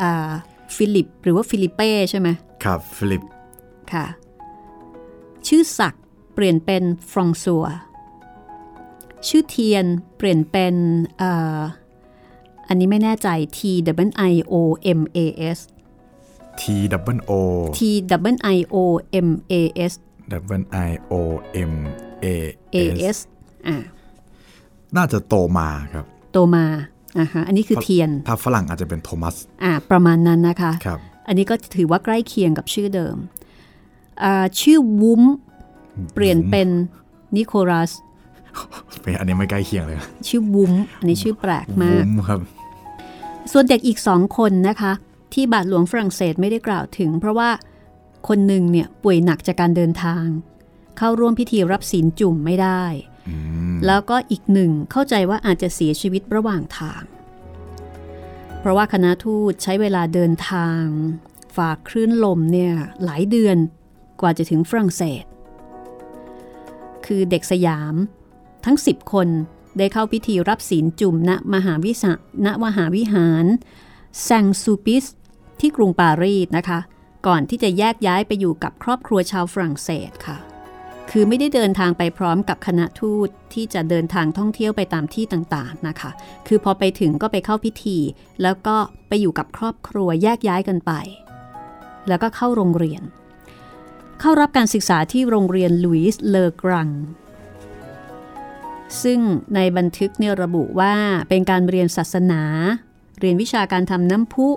[0.00, 0.30] อ่า
[0.76, 2.28] ฟิลิป หรือว่าฟิลิเป้ใช่ไหม
[2.64, 3.22] ครับฟิลิป
[3.92, 4.06] ค่ะ
[5.46, 7.64] ชื่อศักดิ์เปลี่ยนเป็นฟรองซัว
[9.28, 9.84] ชื่อเทียน
[10.16, 10.74] เปลี่ยนเป็น
[11.22, 11.60] อ่า
[12.68, 13.58] อันนี้ไม่แน่ใจ T
[14.06, 14.54] W I O
[14.98, 15.18] M A
[15.56, 15.58] S
[16.60, 17.32] T double O
[17.78, 17.80] T
[18.32, 18.76] W I O
[19.26, 19.54] M A
[19.90, 19.92] S
[20.32, 21.14] double I O
[21.70, 21.72] M
[22.24, 22.26] A
[22.74, 23.18] A S S
[23.66, 23.76] อ่า
[24.96, 26.64] น่าจะโตมาครับ โตมา
[27.18, 30.98] อ่าฮะอันนี้คือเทียน ถ้าฝรั่งอาจจะเป็นโทมัสอ่าประมาณนั้นนะคะครับ
[31.28, 33.16] อันนี้ก็ถือว่าใกล้เคียงกับชื่อเดิม
[34.22, 35.22] อ่าชื่อวุ้ม
[36.14, 36.68] เปลี่ยนเป็น
[37.36, 37.90] นิโคลัส
[39.02, 39.98] เป็นอันนี้ไม่ใกล้เคียงเลย
[40.28, 42.40] ชื่อวุ้มอันนี้ชื่อแปลกมากวุ้มครับ
[43.52, 44.92] ส่วนเด็กอีกสองคนนะคะ
[45.32, 47.50] ที่บาทหลวงฝรั่งเศสไม่ได้กล่าวถึง เพราะว่า
[48.28, 50.24] คนหนึ่งเนี่ยป่วยหนักจากการเดินทาง
[50.98, 52.84] เข้าร่วมพิธีรับศีลจุ่มไม่ได้
[53.86, 57.02] แล้วก็อีกหนึ่งเข้าใจว่าอาจจะเสียชีวิตระหว่างทาง
[58.60, 60.82] เพราะว่าคณะทูตใช้เวลาเดินทาง
[61.56, 62.72] ฝากคลื่นลมเนี่ย
[63.04, 63.56] หลายเดือน
[64.20, 65.24] กว่าจะถึงฝรั่งเศส
[67.06, 67.94] คือเด็กสยาม
[68.64, 69.28] ทั้ง 10 คน
[69.78, 72.12] ได้เข้าพิธีรับศีลจุ่มณมหาวิสะ
[72.46, 73.44] ณมหาวิหาร
[74.22, 75.04] แซงซูปิส
[75.60, 76.80] ที่กรุงปารีสนะคะ
[77.26, 80.38] ก่อนที่จะแยกย้ายไปอยู่กับครอบครัวชาวฝรั่งเศสค่ะ
[81.10, 86.10] คือไม่ได้เดินทางไปพร้อมกับคณะทูตที่จะเดินทางท่องเที่ยวไปตามที่ต่างๆนะคะ
[86.46, 87.98] คือพอไปถึงก็ไปเข้าพิธี
[88.42, 88.76] แล้วก็
[89.08, 90.92] ไปอยู่กับครอบครัวแยกย้ายกันไป
[92.08, 93.02] แล้วก็เข้าโรงเรียน
[94.20, 96.90] เข้ารับการศึกษาที่โรงเรียนลุยส์เลอกรัง
[99.02, 99.20] ซึ่ง
[99.54, 100.94] ในบันทึกเนี่ยระบุว่า
[101.28, 102.42] เป็นการเรียนศาสนา
[103.20, 104.48] เรียนวิชาการทำน้ำพุ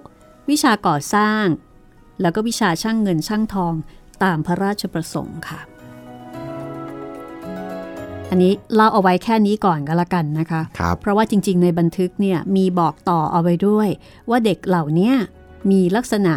[0.50, 1.46] วิชาก่อสร้าง
[2.22, 3.74] แล้วก็วิชาช่างเงินช่างทอง
[4.24, 5.60] ตามพระราชประสงค์ค่ะ
[8.32, 13.90] อันนี้เล่าเอาไว้แค่นี้ก่อนก็แล้วกันนะคะครับเพราะว่าจริง ๆ ในบันทึกเนี่ยมีบอกต่อเอาไว้ด้วย
[14.30, 15.12] ว่าเด็กเหล่านี้
[15.72, 16.34] มีลักษณะ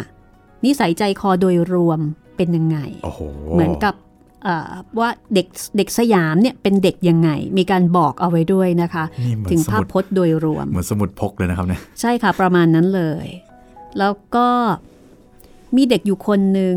[0.65, 1.99] นิสัยใจคอโดยรวม
[2.37, 3.19] เป็นยังไงโอ้โห
[3.53, 3.95] เหมือนกับ
[4.43, 13.27] เอ่อว่าเด็กเด็กสยามเนี่ยเป็นเด็กยังไง มีการบอกเอาไว้ด้วยนะคะนี่เหมือนถึงสภาพมุดพจน์โดยรวม เหมือนสมุดพกเลยนะครับเนี่ยใช่ค่ะประมาณนั้นเลย
[13.99, 14.47] แล้วก็
[15.75, 16.75] มีเด็กอยู่คนหนึ่ง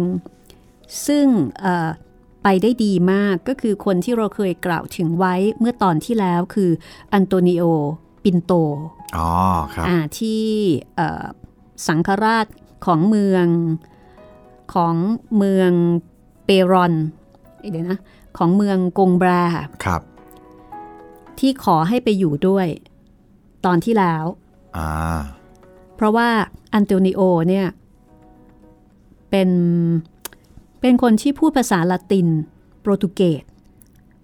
[1.07, 1.27] ซึ่ง
[1.61, 1.89] เอ่อ
[2.51, 6.71] ไปได้ดีมากก็คือคนที่เราเคยกล่าวถึงไว้เมื่อตอนที่แล้วคือ
[7.13, 7.63] อันโตนิโอ
[8.25, 8.53] ปินโต
[9.17, 9.31] อ๋อ
[9.75, 10.43] ครับอ่าที่
[10.97, 11.25] เอ่อ
[11.87, 12.47] สังฆราช
[12.87, 13.47] ของเมือง
[14.75, 14.95] ของ
[15.39, 15.71] เมือง
[16.45, 16.93] เปรอน
[17.71, 17.99] เดี๋ยวนะ
[18.39, 19.29] ของเมืองกงแบร
[19.85, 20.03] ครับ
[21.39, 22.67] ที่ขอให้ไปอยู่ด้วย
[23.67, 24.25] ตอนที่แล้ว
[24.77, 24.91] อ่า
[25.97, 26.29] เพราะว่า
[26.75, 27.67] อันโตนิโอเนี่ย
[29.31, 29.51] เป็น
[30.81, 32.27] เป็นคนที่พูดภาษาละติน
[32.81, 33.43] โปรตุเกส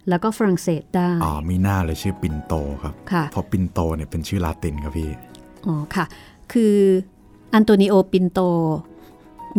[0.09, 5.11] แล้วก็ฝรั่งเศสได้อ๋อมิน่าเลยชื่อปินโตครับค่ะเพราะปินโตเนี่ยเป็นชื่อลาตินครับพี่
[5.67, 6.05] อ๋อค่ะ
[6.53, 6.77] คือ
[7.55, 8.41] อันโตนิโอปินโต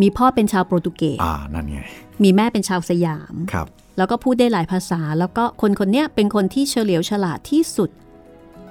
[0.02, 1.78] มีพ่อเป็นชาวโปรตุเกสอ่านั่นไง
[2.22, 7.90] มีแม่เป็นชาวสยามครับแล้วก็พูดได้หลายภาษา แล้วก็คนคนเนี้ยเป็นคนที่เฉลียวฉลาดที่สุด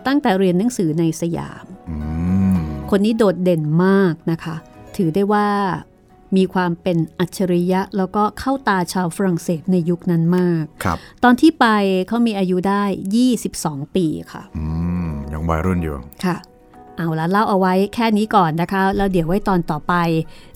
[0.08, 1.96] ตั้งแต่เรียนหนังสือในสยามอื
[2.56, 2.58] ม
[2.92, 4.56] คนนี้โดดเด่นมากนะคะ
[4.98, 5.48] ถือได้ว่า
[6.36, 11.66] มีความเป็นอัจฉริยะ แล้วก็เข้าตาชาวฝรั่งเศสในยุคนั้นมากครับตอนที่ไป
[12.08, 12.84] เขามีอายุได้
[13.40, 14.66] 22 ปีค่ะ อื
[15.08, 16.38] ม ยังวัยรุ่นอยู่ ค่ะ
[16.98, 19.94] เอาละเล่าเอาไว้แค่นี้ก่อนนะคะ แล้วเดี๋ยวไว้ตอนต่อไป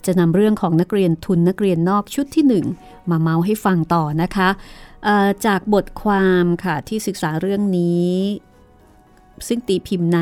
[0.06, 4.48] จะนำเรื่องของนักเรียนทุนนักเรียนนอกชุดที่1มาเมาให้ฟังต่อนะคะ
[5.04, 8.10] เอ่อจากบทความค่ะที่ศึกษาเรื่องนี้
[9.46, 10.20] ซึ่งตีพิมพ์ใน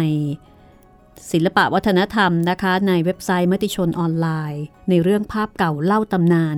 [1.32, 6.56] ศิลปะวัฒนธรรมนะคะ ในเว็บไซต์มติชนออนไลน์ ในเรื่องภาพเก่าเล่าตำนาน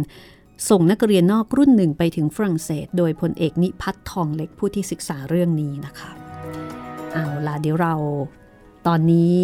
[0.71, 6.11] ส่งนักเรียนนอกรุ่นหนึ่งไปถึงฝรั่งเศส โดยพลเอกนิพัฒน์ทองเล็กผู้ที่ศึกษาเรื่องนี้นะคะ
[7.13, 7.95] เอาล่ะเดี๋ยวเรา
[8.87, 9.43] ตอนนี้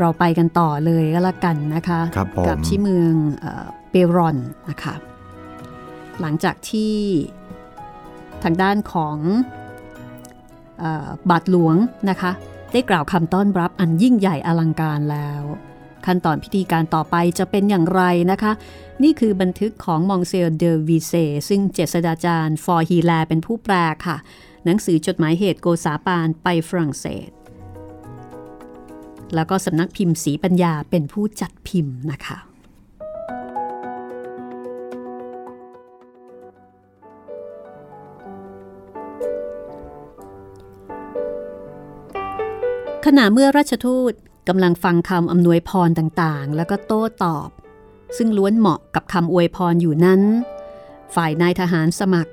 [0.00, 4.36] เราไปกันต่อเลยก็แล้วกันนะคะครับผมกัที่เมืองเอ่อเปรอน
[4.70, 4.94] นะคะ
[6.20, 6.94] หลังจากที่
[8.42, 9.57] ทางด้านของเออ
[11.30, 11.76] บาทหลวง
[12.10, 12.32] นะคะ
[12.72, 15.42] ได้กล่าวคำต้อนรับอันยิ่งใหญ่อลังการแล้ว
[16.06, 18.52] ขั้นตอนพิธีการต่อไปจะเป็นอย่างไรนะคะ
[19.02, 21.14] นี่คือบันทึกของมองเซลเดอวีเซ
[21.48, 23.74] ซึ่งเจษฎาจารย์ ฟอร์ฮีแลเป็นผู้แปล
[24.06, 24.16] ค่ะ
[24.64, 27.30] หนังสือจดหมายเหตุโกษาปานไปฝรั่งเศส
[29.34, 32.38] แล้วก็สำนักพิมพ์สีปัญญาเป็นผู้จัดพิมพ์นะคะ
[43.10, 44.12] ขณะเมื่อราชทูต
[44.48, 47.48] กำลังฟังคำอำนวยพรต่างๆ แล้วก็โต้ตอบ
[48.16, 50.22] ซึ่งล้วนเหมาะกับคำอวยพรอยู่นั้น
[51.14, 52.32] ฝ่ายนายทหารสมัคร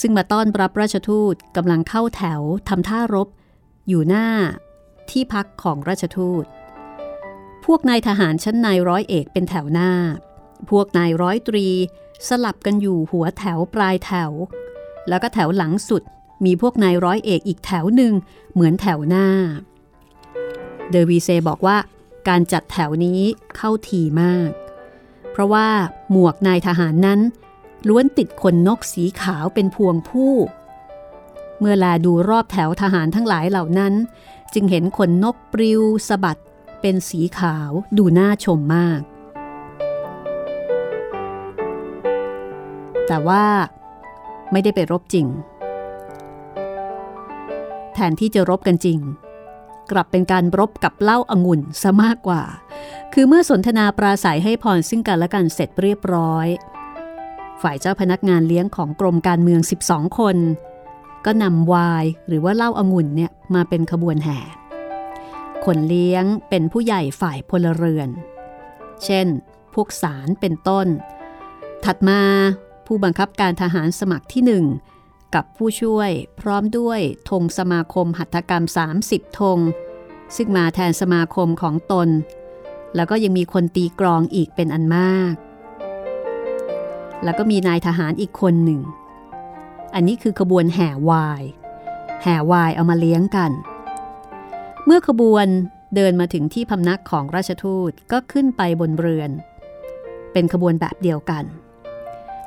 [0.00, 3.28] ซึ่งมาต้อนรับราชทูตกำลังเข้าแถวทำท่ารบ
[3.88, 4.28] อยู่หน้า
[5.10, 6.44] ที่พักของราชทูต
[7.64, 9.90] พวกนายทหารชั้นนายร้อยเอกเป็นแถวหน้า
[10.70, 11.66] พวกนายร้อยตรี
[12.28, 14.30] สลับกันอยู่หัวแถวปลายแถว
[15.08, 16.02] แล้วก็แถวหลังสุด
[16.44, 18.12] มีพวกนายร้อยเอกอีกแถวหนึ่ง
[18.52, 19.28] เหมือนแถวหน้า
[20.92, 21.76] เดอวีเซบอกว่า
[22.28, 23.20] การจัดแถวนี้
[23.56, 24.50] เข้าทีมาก
[25.30, 25.68] เพราะว่า
[26.10, 27.20] หมวกนายทหารนั้น
[27.88, 30.34] ล้วนติดขนนกสีขาวเป็นพวงผู้
[31.58, 33.94] เมื่อแลดูรอบแถวทหารทั้งหลายเหล่านั้น
[34.54, 36.40] จึงเห็นขนนกปลิวสะบัด
[36.80, 39.00] เป็นสีขาวดูน่าชมมาก
[43.06, 43.44] แต่ว่า
[44.52, 45.26] ไม่ได้ไปรบจริง
[47.94, 48.98] แทนที่จะรบกันจริง
[49.92, 52.42] กลับเป็นการรบกับเหล้าอางุ่นซะมากกว่า
[53.12, 56.46] คือเมื่อสนทนาปราศัยให้พรซึ่งกันและกันเสร็จเรียบร้อย
[57.62, 60.36] ฝ่ายเจ้าพนักงานเลี้ยงของกรมการเมือง 12 คน
[61.24, 64.38] ก็นำไวายหรือว่าเหล้าอางุ่นเนี่ยมาเป็นขบวนแห่
[65.64, 68.08] คนเลี้ยงเป็นผู้ใหญ่ฝ่ายพลเรือน
[69.04, 69.26] เช่น
[69.74, 70.86] พวกสารเป็นต้น
[71.84, 72.20] ถัดมา
[72.86, 74.64] ผู้บังคับการทหารสมัครที่หนึ่ง
[75.34, 78.64] กับผู้ช่วยพร้อมด้วยธงสมาคมหัตถกรรม
[79.00, 79.58] 30ธง
[80.36, 82.08] ซึ่งมาแทนสมาคมของตน
[82.96, 85.34] แล้วก็ยังมีคนตีกรองอีกเป็นอันมาก
[87.24, 88.80] แล้วก็มีนายทหารอีกคนหนึ่ง
[89.94, 91.42] อันนี้คือขบวนแห่วาย
[92.22, 93.52] แห่วายเอามาเลี้ยงกัน
[94.84, 95.46] เมื่อขบวน
[95.94, 99.30] เดินมาถึงที่พำนักของราชทูตก็ขึ้นไปบนเรือน
[100.32, 101.44] เป็นขบวนแบบเดียวกัน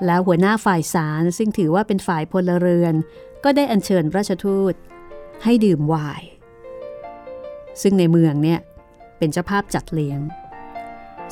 [0.06, 2.96] แล้วหัวหน้าฝ่ายสารซึ่งถือว่าเป็นฝ่ายพลเรือน
[3.44, 4.74] ก็ได้อัญเชิญราชทูต
[5.44, 6.28] ให้ดื่มไวน์
[7.82, 8.60] ซึ่งในเมืองเนี่ย
[9.18, 10.20] เป็นเจ้าภาพจัดเลี้ยง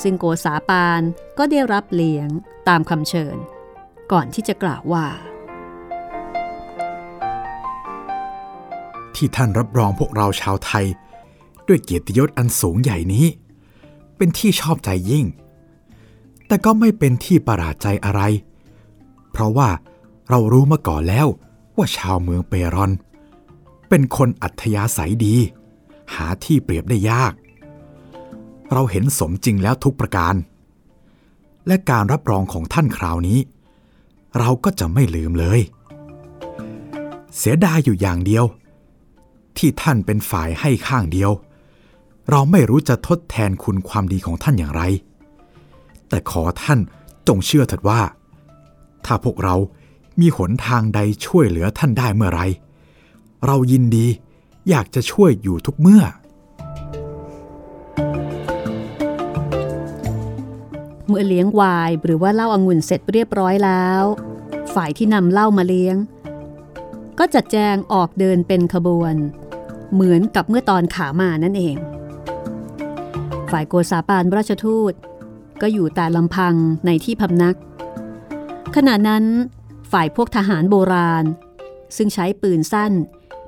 [0.04, 1.02] ซึ่งโกษาปาน
[1.38, 2.28] ก็ได้รับเลี้ยง
[2.68, 3.38] ตามคำเชิญ
[4.12, 5.06] ก่อนที่จะกล่าวว่า
[9.16, 10.86] ที่ท่านรับรองพวกเราชาวไทย
[11.68, 13.26] ด้วยเกียรติยศอันสูงใหญ่นี้
[14.18, 15.26] เป็นที่ชอบใจยิ่ง
[16.48, 18.22] แต่ก็ไม่เป็นที่ประหลาดใจอะไร
[19.34, 19.70] เพราะว่า
[20.30, 21.28] เรารู้มาก่อนแล้ว
[21.78, 22.92] ว่าชาวเมืองเปรอน
[23.90, 25.36] เป็นคนอัธยาศัยดี
[26.14, 27.34] หาที่เปรียบได้ยาก
[28.74, 30.36] เราเห็นสมจริงแล้วทุกประการ
[31.68, 33.40] และการรับรองของท่านคราวนี้
[34.40, 35.60] เราก็จะไม่ลืมเลย
[37.38, 38.46] เสียดายอยู่อย่างเดียว
[39.58, 41.32] ที่ท่านเป็นฝ่ายให้ข้างเดียว
[42.30, 44.84] เราไม่รู้จะทดแทนคุณความดีของท่านอย่างไร
[46.10, 46.80] แต่ขอท่าน
[47.28, 48.02] จงเชื่อเถิดว่า
[49.06, 49.56] ถ้าพวกเรา
[50.20, 52.42] มีหนทางใดช่วยเหลือท่านได้เมื่อไร
[53.46, 54.08] เรายินดี
[54.70, 56.04] อยากจะช่วยอยู่ทุกเมื่อ
[61.08, 64.04] เมื่อเลี้ยงวายหรือว่าเหล้าอางุ่นเสร็จเรียบร้อยแล้ว
[64.74, 65.96] ฝ่ายที่นำเหล้ามาเลี้ยง
[67.20, 69.16] ก็จัดแจงออกเดินเป็นขบวน
[69.94, 71.76] เหมือนกับเมื่อตอนขามานั่นเอง
[73.52, 74.94] ฝ่ายโกษาปานราชทูต
[75.62, 76.54] ก็อยู่แต่ลำพัง
[76.86, 77.56] ในที่พำนัก
[78.76, 79.26] ขณะนั้น
[79.92, 81.26] ฝ่ายพวกทหารโบราณ
[81.98, 82.92] ซึ่งใช้ปืนสั้น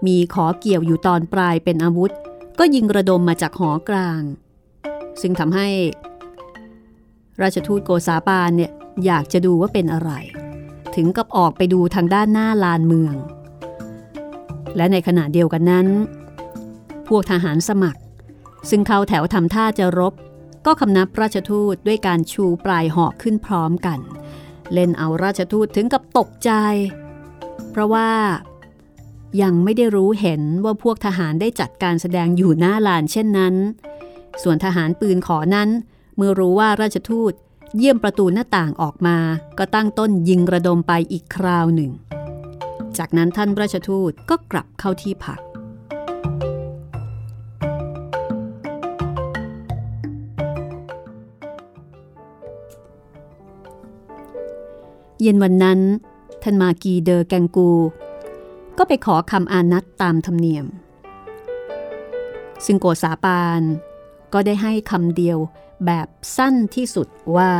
[0.07, 2.11] มีขอเกี่ยวอยู่ตอนปลายเป็นอาวุธ
[2.59, 4.21] ก็ยิงระดมมาจากหอกลาง
[5.21, 5.67] ซึ่งทำให้
[7.41, 8.71] ราชทูตโกษาปานเนี่ย
[9.05, 10.11] อยากจะดูว่าเป็นอะไร
[10.95, 13.15] ถึงกับออกไปดูทางด้านหน้าลานเมือง
[14.75, 15.87] และในขณะเดียวกันนั้น
[17.07, 18.01] พวกทหารสมัคร
[18.69, 20.13] ซึ่งเข้าแถวทำท่าจะรบ
[20.65, 23.99] ก็คำนับราชทูตด้วยการชูปลายหอกขึ้นพร้อมกัน
[24.73, 26.51] เล่นเอาราชทูตถึงกับตกใจ
[27.71, 28.09] เพราะว่า
[29.41, 33.55] ยังไม่ได้รู้เห็นว่าพวกทหารได้จัดการแสดงอยู่หน้าลานเช่นนั้น
[34.43, 35.69] ส่วนทหารปืนขอนั้น
[36.17, 37.33] เมื่อรู้ว่าราชทูต
[37.77, 39.17] เยี่ยมประตูหน้าต่างออกมา
[39.57, 41.91] ก็ตั้งต้นยิงระดมไปอีกคราวหนึ่ง
[42.97, 45.39] จากนั้นท่านราชทูตก็กลับเข้าที่พัก
[55.21, 55.79] เย็นวันนั้น
[56.43, 57.71] ท่านมากีเดอแกงกู
[58.77, 60.65] ก็ไปขอคำอานัดตามธรรมเนียม
[62.65, 63.61] ซึ่งโกษาปาน
[64.33, 65.37] ก็ได้ให้คำเดียว
[65.85, 66.07] แบบ
[66.37, 67.51] สั้นที่สุดว่า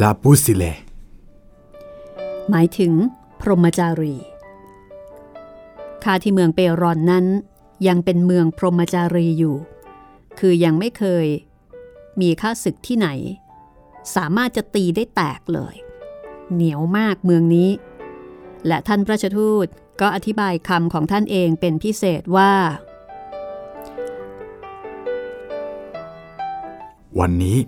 [0.00, 0.64] ลาปูสิเล
[2.50, 2.92] หมายถึง
[3.40, 4.14] พรหมจารี
[6.04, 7.26] ข้าที่เมืองเปรอนนั้น
[7.88, 9.56] ยังเป็นเมืองพรหมจารีอยู่
[10.38, 11.26] คือยังไม่เคย
[12.20, 13.08] มีข้าศึกที่ไหน
[14.16, 15.74] สามารถจะตีได้แตกเลย
[16.52, 17.70] เหนียวมากเมืองนี้
[18.66, 19.66] และท่านพระชทูต
[20.00, 22.52] ก็อธิบายคำของท่านเองเป็นพิเศษว่า
[27.18, 27.58] วันนี้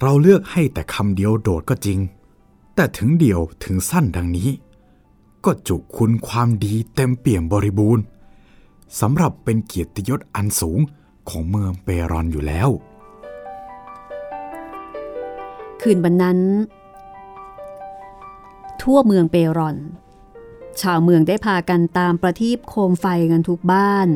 [0.00, 1.98] เราเลือกให้แต่คำเดียวโดดก็จริง
[2.74, 4.50] แต่ถึงเดียวถึงสั้นดังนี้
[5.44, 8.04] ก็จุคุณความดีเต็มเปี่ยมบริบูรณ์
[9.00, 10.80] สำหรับเป็นเกียรติยศอันสูง
[11.28, 12.68] ของเมืองเปรอนอยู่แล้ว
[15.88, 16.40] คืนวันนั้น
[18.82, 19.76] ทั่วเมืองเปรอน
[20.80, 24.08] ชาวเมืองได้พากันตามประทีปโคมไฟกันทุกบ้าน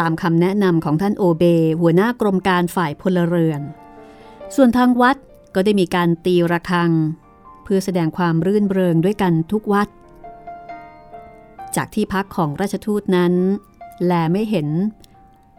[0.00, 1.44] ตามคำแนะนำของท่านโอเบ
[1.80, 3.60] หัวหน้ากรมการฝ่ายพลเรือน
[4.54, 5.16] ส่วนทางวัด
[5.54, 6.90] ก็ได้มีการตีระฆัง
[7.64, 9.88] เพื่อแสดงความรื่นเริงด้วยกันทุกวัด
[11.76, 13.34] จากที่พักของราชทูตนั้น
[14.04, 14.68] แลไม่เห็น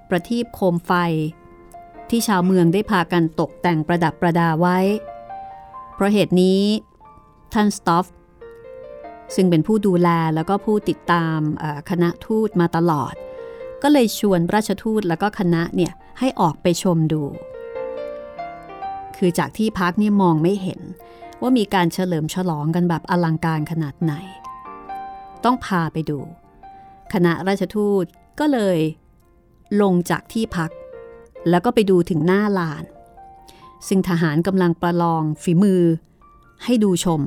[0.09, 0.91] ประทีปโคมไฟ
[2.09, 4.79] ที่ชาวเมืองได้พากันตกแต่งประดับประดาไว้
[5.95, 6.61] เพราะเหตุนี้
[7.53, 8.05] ท่านสตอฟ
[9.35, 11.39] ซึ่งเป็นผู้ดูแลแล้วก็ผู้ติดตาม
[11.89, 13.13] คณะทูตมาตลอด
[13.83, 17.23] ก็เลยชวนราชทูตแล้วก็คณะเนี่ยให้ออกไปชมดู
[19.17, 20.81] คือจากที่พักเนี่ยมองไม่เห็น
[21.41, 24.13] ว่ามีการเฉลิมฉลองกันแบบอลังการขนาดไหน
[25.43, 26.19] ต้องพาไปดู
[27.13, 28.05] คณะราชทูต
[28.39, 28.77] ก็เลย
[29.81, 30.71] ลงจากที่พัก
[31.49, 32.83] แล้วก็ไปดูถึงหน้าลาน
[33.87, 35.83] ซึ่งทหารกำลังประลองฝีมือ
[36.63, 37.21] ให้ดูชม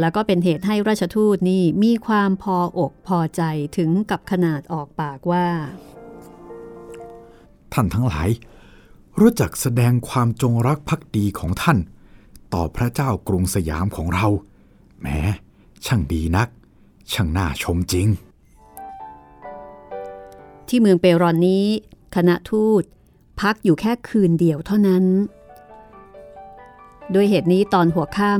[0.00, 3.42] แล้วก็เป็นเหตุให้ราชทูตนี่มีความพออกพอใจ
[3.76, 5.46] ถึงกับขนาดออกปากว่า
[7.72, 8.28] ท่านทั้งหลาย
[9.20, 11.78] รู้จักแสดงความจงรักภักดีของท่าน
[12.54, 14.26] ต่อพระเจ้ากรุงสยามของเรา
[15.00, 15.06] แหม
[15.86, 16.48] ช่างดีนัก
[17.12, 18.06] ช่างน่าชมจริง
[20.68, 21.66] ที่เมืองเปรอนนี้
[22.16, 22.82] คณะทูต
[23.40, 25.04] พักอยู่แค่คืนเดียวเท่านั้น
[27.12, 28.34] โดยเหตุนี้ตอนหัวค่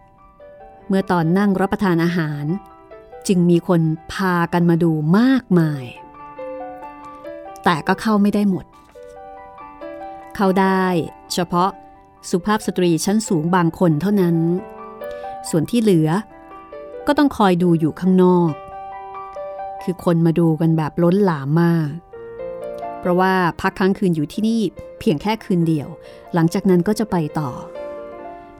[0.00, 2.44] ำเมื่อตอนนั่งรับประทานอาหาร
[3.28, 3.80] จึงมีคน
[4.12, 5.84] พากันมาดูมากมาย
[7.64, 8.66] แต่ก็เข้าไม่ได้หมด
[10.34, 10.84] เข้าได้
[11.32, 11.70] เฉพาะ
[12.30, 14.36] สุภาพสตรีชั้นสูงบางคนเท่านั้น
[15.48, 16.08] ส่วนที่เหลือ
[17.06, 18.52] ก็ต้องคอยดูอยู่ข้างนอก
[19.82, 21.90] คือคนมาดูกันแบบล้นหลามมาก
[23.02, 24.60] เพราะว่าพักค้างคืนอยู่ที่นี่
[24.98, 25.88] เพียงแค่คืนเดียว
[26.34, 27.50] หลังจากนั้นก็จะไปต่อ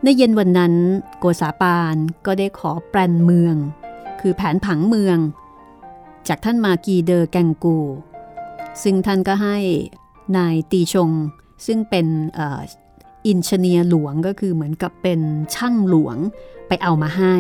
[0.03, 0.75] ในเย็นวันนั้น
[1.19, 3.57] โกษาปานก็ได้ขอแปลนเมือง
[4.21, 5.19] คือแผนผังเมือง
[6.29, 7.79] จากท่านมากีเดอแกงกู
[8.83, 9.57] ซึ่งท่านก็ให้
[10.37, 11.11] นายตีชง
[11.67, 12.07] ซึ่งเป็น
[13.27, 15.21] อินชเนียหลวงก็คือเหมือนกับเป็น
[15.55, 16.17] ช่างหลวง
[16.69, 17.37] ไปเอามาให้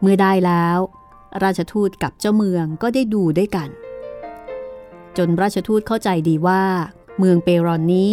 [0.00, 0.78] เมื่อได้แล้ว
[1.42, 3.68] ราชทูตกับเจ้าเมืองก็ได้ดูด้วยกัน
[5.18, 6.62] จนราชทูตเข้าใจดีว่า
[7.18, 8.12] เมืองเปรอนนี้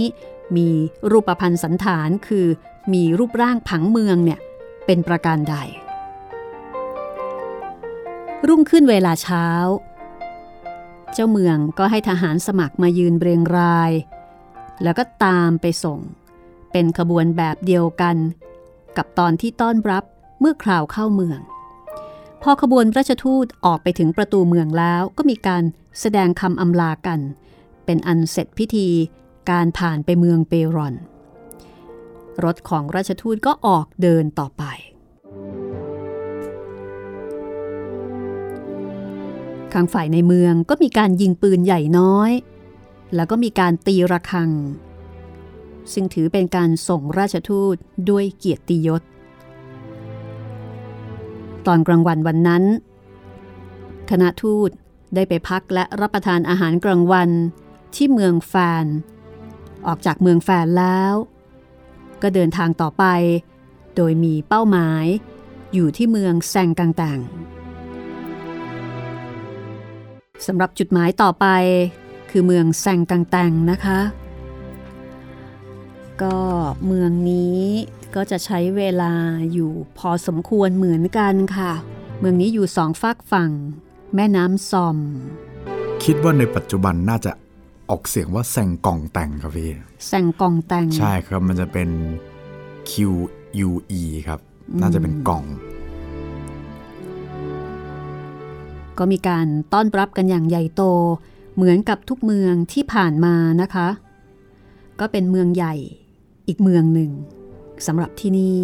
[0.58, 0.70] มี
[1.12, 2.48] รูปพันธ์สันฐานคือ
[2.94, 4.40] มีรูปร่างผังเมืองเนี่ย
[4.86, 5.56] เป็นประการใด
[8.48, 9.48] รุ่งขึ้นเวลาเช้า
[11.14, 13.92] เจ้าเมืองก็ให้ทหารสมัครมายืนเรียงราย
[14.84, 16.00] แล้วก็ตามไปส่ง
[16.72, 18.16] เป็นขบวนแบบเดียวกัน
[18.98, 20.04] กับตอนที่ต้อนรับ
[20.40, 21.40] เมื่อคราวเข้าเมือง
[22.44, 25.64] พอขบวนราชทูตออกไปถึงประตูเมืองแล้วก็มีการ
[26.00, 27.20] แสดงคำอำลากัน
[27.86, 28.88] เป็นอันเสร็จพิธี
[29.52, 30.94] การผ่านไปเมืองเปรอน
[32.44, 34.64] รถของราชทูตก็ออกเดินต่อไป
[39.74, 42.32] ข้างฝ่ายในเมืองก็มีการยิงปืนใหญ่น้อย
[43.16, 44.50] แล้วก็มีการตีระฆัง
[45.94, 47.76] ซึ่งถือเป็นการส่งราชทูต
[48.10, 49.02] ด้วยเกียรติยศ
[51.72, 52.64] ตอนกลางวันวันนั้น
[54.10, 54.70] คณะทูต
[55.16, 57.30] ได้ไปพักและรับประทานอาหารกลางวัน
[57.96, 58.54] ที่เมืองแฟ
[58.84, 58.86] น
[59.88, 61.14] ออกจากเมืองแฟนแล้ว
[62.22, 63.06] ก็เดินทางต่อไป
[63.96, 65.06] โดยมีเป้าหมาย
[65.74, 67.20] อยู่ที่เมืองแซงกังต่าง
[70.46, 71.46] สำหรับจุดหมายต่อไป
[72.30, 74.00] คือเมืองแซงกังตังนะคะ
[76.24, 76.38] ก็
[76.86, 77.60] เมืองนี้
[78.16, 79.14] ก็จะใช้เวลา
[79.54, 81.74] อยู่พอสมควรเหมือนกันค่ะ
[82.20, 83.52] เมืองนี้อยู่สองฝากฝั่ง
[84.16, 84.98] แม่น้ำซอม
[86.04, 87.32] คิดว่าในปัจจุบันน่าจะ
[87.90, 89.72] ออกเสียงว่าแซงกองแต่งครับพี่
[90.08, 91.90] แซงกองตังใช่ครับมันจะเป็น
[92.90, 92.92] Q
[93.68, 94.40] U E ครับ
[94.82, 95.44] น่าจะเป็นกล่อง
[98.98, 100.84] ก็มีการต้อนรับกันอย่างใหญ่โต
[101.56, 103.88] เหมือนกับทุกเมืองที่ผ่านมานะคะ
[105.00, 105.76] ก็เป็นเมืองใหญ่
[106.50, 107.12] อีกเมืองหนึ่ง
[107.88, 108.64] สำหรับที่นี่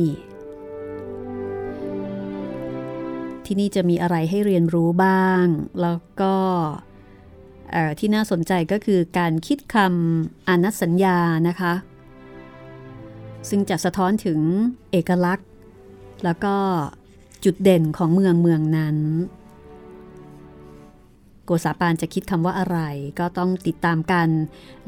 [3.45, 5.45] ที่นี่จะมีอะไรให้เรียนรู้บ้าง
[5.81, 6.35] แล้วก็
[7.99, 11.17] ที่น่าสนใจก็คือการคิดคำอนัสัญญา
[11.47, 11.73] นะคะ
[13.49, 14.39] ซึ่งจะสะท้อนถึง
[14.91, 15.49] เอกลักษณ์
[16.23, 16.55] แล้วก็
[17.43, 18.97] จุดเด่นของเมืองเมืองนั้น
[21.45, 22.79] โกษาปานจะคิดคำว่าอะไร
[23.19, 24.29] ก็ต้องติดตามกัน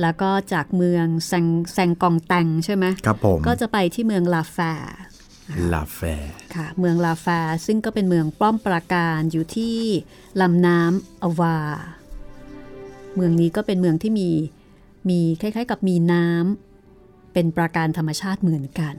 [0.02, 4.60] แล้วก็จากเมืองแซงแซงกองแตงใช่ไหมครับผมก็จะไปที่เมืองลาแฟ
[5.74, 6.02] ลาแฟ
[6.56, 7.28] ค่ะ เมืองลาแฟ
[7.66, 9.78] ซึ่งก็เป็นเมืองป้อมปราการอยู่ที่
[10.42, 11.58] ลำน้ำอวา
[13.16, 14.30] เมืองนี้ก็เป็นเมืองที่มี
[15.10, 18.96] มีคล้ายๆ กับมีน้ำเป็นปราการธรรมชาติเหมือนกัน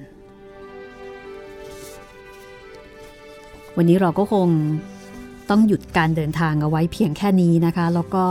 [3.76, 4.48] วันนี้เราก็คง
[5.50, 8.26] ต้องหยุดการเดินทางเอาไว้เพียงแค่นี้นะคะ แล้วก็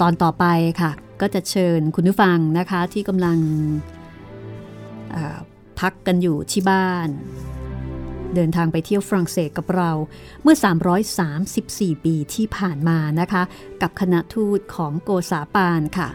[0.00, 0.44] ตอนต่อไป
[0.80, 3.38] ค่ะ ก็จะเชิญคุณผู้ฟังนะคะที่กำลัง
[5.80, 7.08] พักกันอยู่ที่บ้าน
[8.34, 9.90] เดินทางไปเที่ยวฝรั่งเศสกับเรา
[10.42, 10.56] เมื่อ
[11.30, 13.42] 334 ปีที่ผ่านมานะคะ
[13.82, 16.08] กับคณะทูตของโกษาปานค่ะ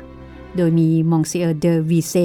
[0.56, 2.16] โดยมีมองซิเออร์เดอวีเซ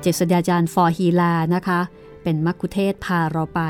[0.00, 0.76] เจษฎาจารย์ ฟ.
[0.82, 1.80] ฮีแลร์นะคะ
[2.22, 3.60] เป็นมัคคุเทศก์พาเราไป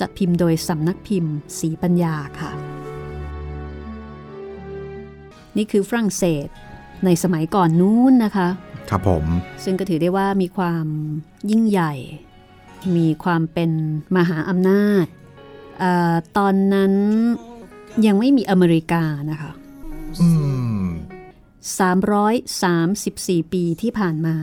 [0.00, 2.50] จัดพิมพ์โดยสำนักพิมพ์ศรีปัญญาค่ะ
[5.56, 6.46] นี่คือฝรั่งเศส
[7.04, 8.48] ในสมัยก่อนนู้นนะคะ
[8.90, 9.24] ครับผม
[9.64, 10.86] ซึ่งก็ถือได้ว่ามีความ
[11.50, 11.94] ยิ่งใหญ่
[12.96, 13.70] มีความเป็น
[14.16, 15.06] มหาอำนาจ
[15.78, 16.92] เออตอนนั้น
[18.06, 19.52] ยังไม่มีอเมริกานะคะ
[20.20, 20.28] อื
[20.82, 20.86] ม
[21.78, 24.36] 334 ปีที่ผ่านมา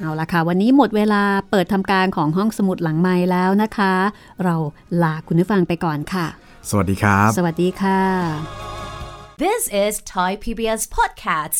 [0.00, 3.94] เอาละค่ะ วันนี้หมดเวลาเปิดทำการของห้องสมุดหลังไม้แล้วนะคะ
[4.44, 4.56] เรา
[5.02, 6.26] ลาคุณผู้ฟังไปก่อนค่ะ
[6.70, 8.00] สวัสดีครับ สวัสดีค่ะ
[9.44, 11.58] This is Thai PBS Podcasts.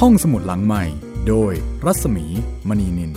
[0.00, 0.84] ห้องสมุดหลังใหม่
[1.28, 1.52] โดย
[1.84, 2.26] รัศมี
[2.68, 3.12] มณีนิน